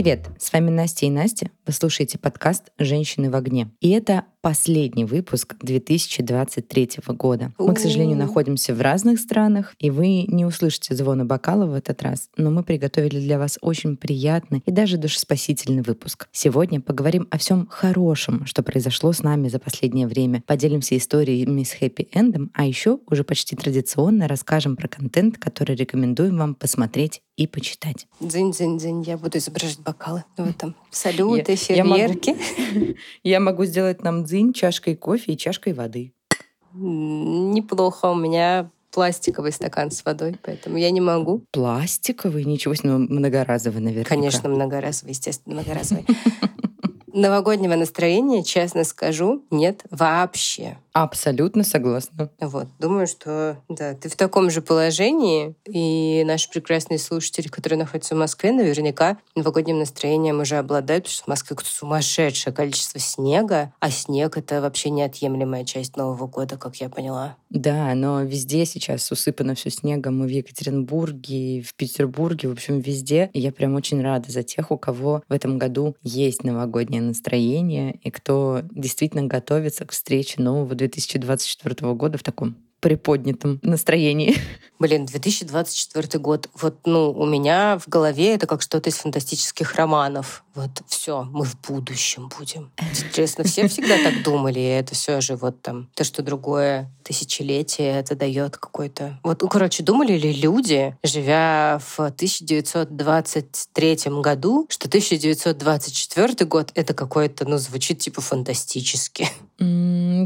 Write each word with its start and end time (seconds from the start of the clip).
Привет, 0.00 0.30
с 0.38 0.50
вами 0.50 0.70
Настя 0.70 1.04
и 1.04 1.10
Настя. 1.10 1.50
Вы 1.66 1.74
слушаете 1.74 2.18
подкаст 2.18 2.72
«Женщины 2.78 3.30
в 3.30 3.36
огне». 3.36 3.70
И 3.80 3.90
это 3.90 4.24
последний 4.40 5.04
выпуск 5.04 5.56
2023 5.60 6.90
года. 7.08 7.52
Мы, 7.58 7.74
к 7.74 7.78
сожалению, 7.78 8.16
находимся 8.16 8.74
в 8.74 8.80
разных 8.80 9.20
странах, 9.20 9.74
и 9.78 9.90
вы 9.90 10.24
не 10.26 10.44
услышите 10.44 10.94
звона 10.94 11.24
бокала 11.24 11.66
в 11.66 11.74
этот 11.74 12.02
раз, 12.02 12.30
но 12.36 12.50
мы 12.50 12.62
приготовили 12.62 13.20
для 13.20 13.38
вас 13.38 13.58
очень 13.60 13.96
приятный 13.96 14.62
и 14.64 14.70
даже 14.70 14.96
душеспасительный 14.96 15.82
выпуск. 15.82 16.28
Сегодня 16.32 16.80
поговорим 16.80 17.28
о 17.30 17.38
всем 17.38 17.66
хорошем, 17.70 18.46
что 18.46 18.62
произошло 18.62 19.12
с 19.12 19.22
нами 19.22 19.48
за 19.48 19.58
последнее 19.58 20.06
время. 20.06 20.42
Поделимся 20.46 20.96
историями 20.96 21.62
с 21.62 21.74
хэппи-эндом, 21.74 22.50
а 22.54 22.64
еще 22.64 22.98
уже 23.10 23.24
почти 23.24 23.56
традиционно 23.56 24.28
расскажем 24.28 24.76
про 24.76 24.88
контент, 24.88 25.38
который 25.38 25.76
рекомендуем 25.76 26.38
вам 26.38 26.54
посмотреть 26.54 27.22
и 27.40 27.46
почитать. 27.46 28.06
Дзынь-дзынь-дзынь, 28.20 29.02
я 29.06 29.16
буду 29.16 29.38
изображать 29.38 29.80
бокалы. 29.80 30.24
Вот 30.36 30.56
там 30.58 30.74
салюты, 30.90 31.56
фейерверки. 31.56 32.36
Я 33.22 33.40
могу 33.40 33.64
сделать 33.64 34.02
нам 34.02 34.24
дзынь 34.30 34.52
чашкой 34.52 34.94
кофе 34.94 35.32
и 35.32 35.36
чашкой 35.36 35.72
воды. 35.72 36.12
Неплохо. 36.72 38.12
У 38.12 38.14
меня 38.14 38.70
пластиковый 38.92 39.50
стакан 39.50 39.90
с 39.90 40.04
водой, 40.04 40.36
поэтому 40.40 40.76
я 40.76 40.92
не 40.92 41.00
могу. 41.00 41.44
Пластиковый? 41.50 42.44
Ничего 42.44 42.74
себе, 42.74 42.90
ну, 42.90 42.98
многоразовый, 42.98 43.80
наверное. 43.80 44.04
Конечно, 44.04 44.48
многоразовый, 44.48 45.10
естественно, 45.10 45.56
многоразовый. 45.56 46.06
Новогоднего 47.12 47.74
настроения, 47.74 48.42
честно 48.42 48.84
скажу, 48.84 49.44
нет 49.50 49.82
вообще. 49.90 50.78
Абсолютно 50.92 51.62
согласна. 51.62 52.30
Вот, 52.40 52.66
думаю, 52.78 53.06
что 53.06 53.58
да, 53.68 53.94
ты 53.94 54.08
в 54.08 54.16
таком 54.16 54.50
же 54.50 54.60
положении, 54.60 55.54
и 55.66 56.24
наши 56.24 56.50
прекрасные 56.50 56.98
слушатели, 56.98 57.48
которые 57.48 57.78
находятся 57.78 58.14
в 58.14 58.18
Москве, 58.18 58.52
наверняка 58.52 59.18
новогодним 59.36 59.78
настроением 59.78 60.40
уже 60.40 60.56
обладают, 60.56 61.04
потому 61.04 61.14
что 61.14 61.24
в 61.24 61.28
Москве 61.28 61.56
сумасшедшее 61.62 62.52
количество 62.52 62.98
снега, 62.98 63.72
а 63.78 63.90
снег— 63.90 64.36
это 64.38 64.60
вообще 64.60 64.90
неотъемлемая 64.90 65.64
часть 65.64 65.96
Нового 65.96 66.26
года, 66.26 66.56
как 66.56 66.76
я 66.76 66.88
поняла. 66.88 67.36
Да, 67.50 67.94
но 67.96 68.22
везде 68.22 68.64
сейчас 68.64 69.10
усыпано 69.10 69.56
все 69.56 69.70
снегом, 69.70 70.24
и 70.24 70.28
в 70.28 70.30
Екатеринбурге, 70.30 71.62
в 71.62 71.74
Петербурге, 71.74 72.48
в 72.48 72.52
общем, 72.52 72.78
везде. 72.78 73.28
И 73.32 73.40
я 73.40 73.50
прям 73.50 73.74
очень 73.74 74.00
рада 74.00 74.30
за 74.30 74.44
тех, 74.44 74.70
у 74.70 74.78
кого 74.78 75.22
в 75.28 75.32
этом 75.32 75.58
году 75.58 75.96
есть 76.02 76.44
новогоднее 76.44 77.02
настроение, 77.02 77.98
и 78.02 78.10
кто 78.10 78.62
действительно 78.70 79.24
готовится 79.24 79.84
к 79.84 79.90
встрече 79.90 80.40
нового 80.40 80.76
2024 80.76 81.92
года 81.94 82.18
в 82.18 82.22
таком 82.22 82.56
приподнятом 82.80 83.60
настроении. 83.62 84.36
Блин, 84.78 85.06
2024 85.06 86.18
год. 86.18 86.48
Вот, 86.54 86.78
ну, 86.86 87.10
у 87.10 87.26
меня 87.26 87.78
в 87.78 87.88
голове 87.88 88.34
это 88.34 88.46
как 88.46 88.62
что-то 88.62 88.88
из 88.88 88.96
фантастических 88.96 89.74
романов. 89.74 90.44
Вот 90.54 90.82
все, 90.88 91.22
мы 91.22 91.44
в 91.44 91.60
будущем 91.60 92.28
будем. 92.36 92.72
Интересно, 92.78 93.44
все 93.44 93.68
всегда 93.68 93.96
так 94.02 94.24
думали, 94.24 94.58
и 94.58 94.64
это 94.64 94.94
все 94.94 95.20
же 95.20 95.36
вот 95.36 95.62
там 95.62 95.88
то, 95.94 96.02
что 96.02 96.22
другое 96.22 96.90
тысячелетие, 97.04 97.98
это 97.98 98.16
дает 98.16 98.56
какой-то... 98.56 99.20
Вот, 99.22 99.42
ну, 99.42 99.48
короче, 99.48 99.82
думали 99.82 100.16
ли 100.16 100.32
люди, 100.32 100.96
живя 101.02 101.80
в 101.84 101.98
1923 101.98 103.98
году, 104.22 104.66
что 104.68 104.88
1924 104.88 106.48
год 106.48 106.70
это 106.74 106.94
какой-то, 106.94 107.48
ну, 107.48 107.58
звучит 107.58 107.98
типа 107.98 108.20
фантастически? 108.20 109.28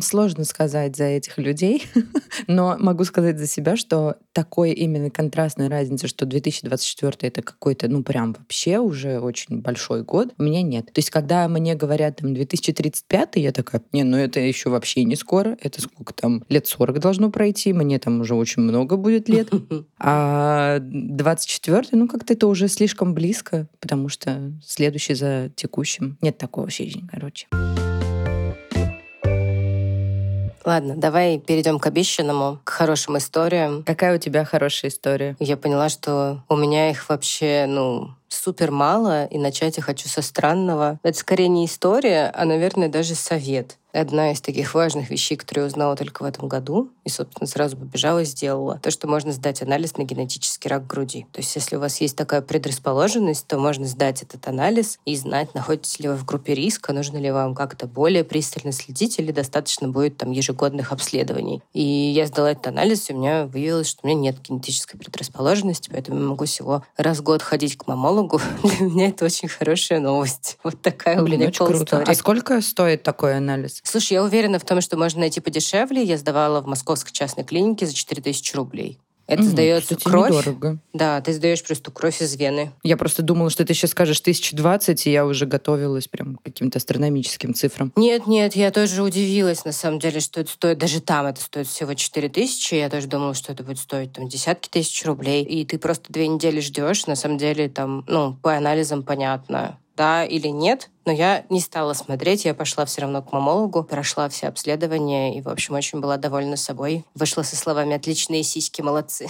Сложно 0.02 0.44
сказать 0.44 0.96
за 0.96 1.04
этих 1.04 1.38
людей, 1.38 1.86
но 2.46 2.76
могу 2.78 3.04
сказать 3.04 3.38
за 3.38 3.46
себя, 3.46 3.76
что 3.76 4.16
такой 4.32 4.72
именно 4.72 5.10
контрастной 5.10 5.68
разницы, 5.68 6.06
что 6.06 6.24
2024 6.24 7.16
это 7.20 7.42
какой-то, 7.42 7.88
ну 7.88 8.02
прям 8.02 8.34
вообще 8.34 8.78
уже 8.78 9.20
очень 9.20 9.60
большой 9.60 10.02
год, 10.02 10.13
у 10.38 10.42
меня 10.42 10.62
нет. 10.62 10.86
То 10.86 10.98
есть, 10.98 11.10
когда 11.10 11.48
мне 11.48 11.74
говорят 11.74 12.16
там 12.16 12.34
2035, 12.34 13.36
я 13.36 13.52
такая, 13.52 13.82
не, 13.92 14.04
ну 14.04 14.16
это 14.16 14.40
еще 14.40 14.70
вообще 14.70 15.04
не 15.04 15.16
скоро, 15.16 15.56
это 15.60 15.80
сколько 15.80 16.14
там, 16.14 16.44
лет 16.48 16.66
40 16.66 16.98
должно 17.00 17.30
пройти, 17.30 17.72
мне 17.72 17.98
там 17.98 18.20
уже 18.20 18.34
очень 18.34 18.62
много 18.62 18.96
будет 18.96 19.28
лет. 19.28 19.50
А 20.06 20.80
24 20.80 21.88
ну 21.92 22.08
как-то 22.08 22.34
это 22.34 22.46
уже 22.46 22.68
слишком 22.68 23.14
близко, 23.14 23.68
потому 23.80 24.08
что 24.08 24.52
следующий 24.64 25.14
за 25.14 25.50
текущим. 25.56 26.18
Нет 26.20 26.36
такого 26.36 26.66
ощущения, 26.66 27.08
короче. 27.10 27.46
Ладно, 30.64 30.94
давай 30.96 31.38
перейдем 31.38 31.78
к 31.78 31.86
обещанному, 31.86 32.58
к 32.64 32.70
хорошим 32.70 33.18
историям. 33.18 33.82
Какая 33.84 34.16
у 34.16 34.18
тебя 34.18 34.44
хорошая 34.44 34.90
история? 34.90 35.36
Я 35.38 35.56
поняла, 35.56 35.90
что 35.90 36.42
у 36.48 36.56
меня 36.56 36.90
их 36.90 37.08
вообще, 37.08 37.66
ну, 37.68 38.10
супер 38.28 38.70
мало, 38.70 39.26
и 39.26 39.36
начать 39.38 39.76
я 39.76 39.82
хочу 39.82 40.08
со 40.08 40.22
странного. 40.22 40.98
Это 41.02 41.18
скорее 41.18 41.48
не 41.48 41.66
история, 41.66 42.30
а, 42.34 42.44
наверное, 42.46 42.88
даже 42.88 43.14
совет 43.14 43.76
одна 43.94 44.32
из 44.32 44.40
таких 44.40 44.74
важных 44.74 45.10
вещей, 45.10 45.36
которые 45.36 45.64
я 45.64 45.68
узнала 45.68 45.96
только 45.96 46.22
в 46.22 46.26
этом 46.26 46.48
году, 46.48 46.90
и, 47.04 47.08
собственно, 47.08 47.46
сразу 47.46 47.76
побежала 47.76 48.20
и 48.20 48.24
сделала, 48.24 48.78
то, 48.82 48.90
что 48.90 49.06
можно 49.08 49.32
сдать 49.32 49.62
анализ 49.62 49.96
на 49.96 50.02
генетический 50.02 50.68
рак 50.68 50.86
груди. 50.86 51.26
То 51.32 51.40
есть, 51.40 51.54
если 51.54 51.76
у 51.76 51.80
вас 51.80 52.00
есть 52.00 52.16
такая 52.16 52.42
предрасположенность, 52.42 53.46
то 53.46 53.58
можно 53.58 53.86
сдать 53.86 54.22
этот 54.22 54.46
анализ 54.48 54.98
и 55.04 55.16
знать, 55.16 55.54
находитесь 55.54 56.00
ли 56.00 56.08
вы 56.08 56.16
в 56.16 56.24
группе 56.24 56.54
риска, 56.54 56.92
нужно 56.92 57.18
ли 57.18 57.30
вам 57.30 57.54
как-то 57.54 57.86
более 57.86 58.24
пристально 58.24 58.72
следить, 58.72 59.18
или 59.18 59.32
достаточно 59.32 59.88
будет 59.88 60.16
там 60.16 60.30
ежегодных 60.32 60.92
обследований. 60.92 61.62
И 61.72 61.82
я 61.82 62.26
сдала 62.26 62.52
этот 62.52 62.66
анализ, 62.68 63.08
и 63.08 63.12
у 63.12 63.18
меня 63.18 63.46
выявилось, 63.46 63.88
что 63.88 64.00
у 64.02 64.08
меня 64.08 64.18
нет 64.18 64.40
генетической 64.42 64.98
предрасположенности, 64.98 65.90
поэтому 65.92 66.20
я 66.20 66.26
могу 66.26 66.46
всего 66.46 66.84
раз 66.96 67.18
в 67.18 67.22
год 67.22 67.42
ходить 67.42 67.76
к 67.76 67.86
мамологу. 67.86 68.40
Для 68.62 68.86
меня 68.86 69.08
это 69.08 69.24
очень 69.24 69.48
хорошая 69.48 70.00
новость. 70.00 70.58
Вот 70.64 70.80
такая 70.82 71.22
Блин, 71.22 71.36
у 71.36 71.38
меня 71.38 71.48
очень 71.48 71.66
круто. 71.66 72.04
А 72.06 72.14
сколько 72.14 72.60
стоит 72.60 73.02
такой 73.02 73.36
анализ? 73.36 73.83
Слушай, 73.84 74.14
я 74.14 74.24
уверена 74.24 74.58
в 74.58 74.64
том, 74.64 74.80
что 74.80 74.96
можно 74.96 75.20
найти 75.20 75.40
подешевле. 75.40 76.02
Я 76.02 76.18
сдавала 76.18 76.60
в 76.60 76.66
московской 76.66 77.12
частной 77.12 77.44
клинике 77.44 77.86
за 77.86 77.94
4000 77.94 78.56
рублей. 78.56 78.98
Это 79.26 79.42
mm, 79.42 79.46
сдается 79.46 79.96
кровь. 79.96 80.30
Недорого. 80.30 80.78
Да, 80.92 81.20
ты 81.20 81.32
сдаешь 81.32 81.62
просто 81.62 81.90
кровь 81.90 82.20
из 82.20 82.36
вены. 82.36 82.72
Я 82.82 82.96
просто 82.96 83.22
думала, 83.22 83.48
что 83.48 83.64
ты 83.64 83.72
сейчас 83.72 83.92
скажешь 83.92 84.20
1020, 84.20 85.06
и 85.06 85.10
я 85.10 85.24
уже 85.24 85.46
готовилась 85.46 86.08
прям 86.08 86.36
к 86.36 86.42
каким-то 86.42 86.78
астрономическим 86.78 87.54
цифрам. 87.54 87.90
Нет, 87.96 88.26
нет, 88.26 88.54
я 88.54 88.70
тоже 88.70 89.02
удивилась, 89.02 89.64
на 89.64 89.72
самом 89.72 89.98
деле, 89.98 90.20
что 90.20 90.40
это 90.40 90.50
стоит, 90.50 90.78
даже 90.78 91.00
там 91.00 91.26
это 91.26 91.40
стоит 91.40 91.66
всего 91.66 91.94
4000. 91.94 92.74
Я 92.74 92.90
тоже 92.90 93.06
думала, 93.06 93.32
что 93.32 93.52
это 93.52 93.62
будет 93.62 93.78
стоить 93.78 94.12
там 94.12 94.28
десятки 94.28 94.68
тысяч 94.68 95.04
рублей. 95.06 95.42
И 95.42 95.64
ты 95.64 95.78
просто 95.78 96.12
две 96.12 96.28
недели 96.28 96.60
ждешь, 96.60 97.06
на 97.06 97.16
самом 97.16 97.38
деле 97.38 97.68
там, 97.68 98.04
ну, 98.06 98.34
по 98.42 98.54
анализам 98.54 99.02
понятно, 99.02 99.78
да 99.96 100.24
или 100.24 100.48
нет, 100.48 100.90
но 101.04 101.12
я 101.12 101.44
не 101.50 101.60
стала 101.60 101.92
смотреть, 101.92 102.44
я 102.44 102.54
пошла 102.54 102.84
все 102.84 103.02
равно 103.02 103.22
к 103.22 103.32
мамологу, 103.32 103.84
прошла 103.84 104.28
все 104.28 104.48
обследования 104.48 105.36
и, 105.36 105.40
в 105.40 105.48
общем, 105.48 105.74
очень 105.74 106.00
была 106.00 106.16
довольна 106.16 106.56
собой. 106.56 107.04
Вышла 107.14 107.42
со 107.42 107.56
словами 107.56 107.94
«отличные 107.94 108.42
сиськи, 108.42 108.82
молодцы». 108.82 109.28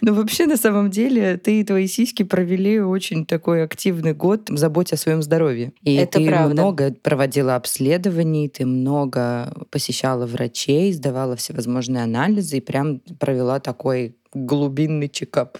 Ну, 0.00 0.14
вообще, 0.14 0.46
на 0.46 0.56
самом 0.56 0.90
деле, 0.90 1.36
ты 1.36 1.60
и 1.60 1.64
твои 1.64 1.86
сиськи 1.86 2.22
провели 2.22 2.80
очень 2.80 3.24
такой 3.24 3.62
активный 3.64 4.14
год 4.14 4.50
в 4.50 4.56
заботе 4.56 4.94
о 4.96 4.98
своем 4.98 5.22
здоровье. 5.22 5.72
И 5.82 5.94
Это 5.94 6.18
ты 6.18 6.26
правда. 6.26 6.52
много 6.52 6.94
проводила 7.02 7.56
обследований, 7.56 8.48
ты 8.48 8.66
много 8.66 9.52
посещала 9.70 10.26
врачей, 10.26 10.92
сдавала 10.92 11.36
всевозможные 11.36 12.02
анализы 12.02 12.58
и 12.58 12.60
прям 12.60 13.00
провела 13.18 13.60
такой 13.60 14.16
глубинный 14.34 15.08
чекап. 15.08 15.58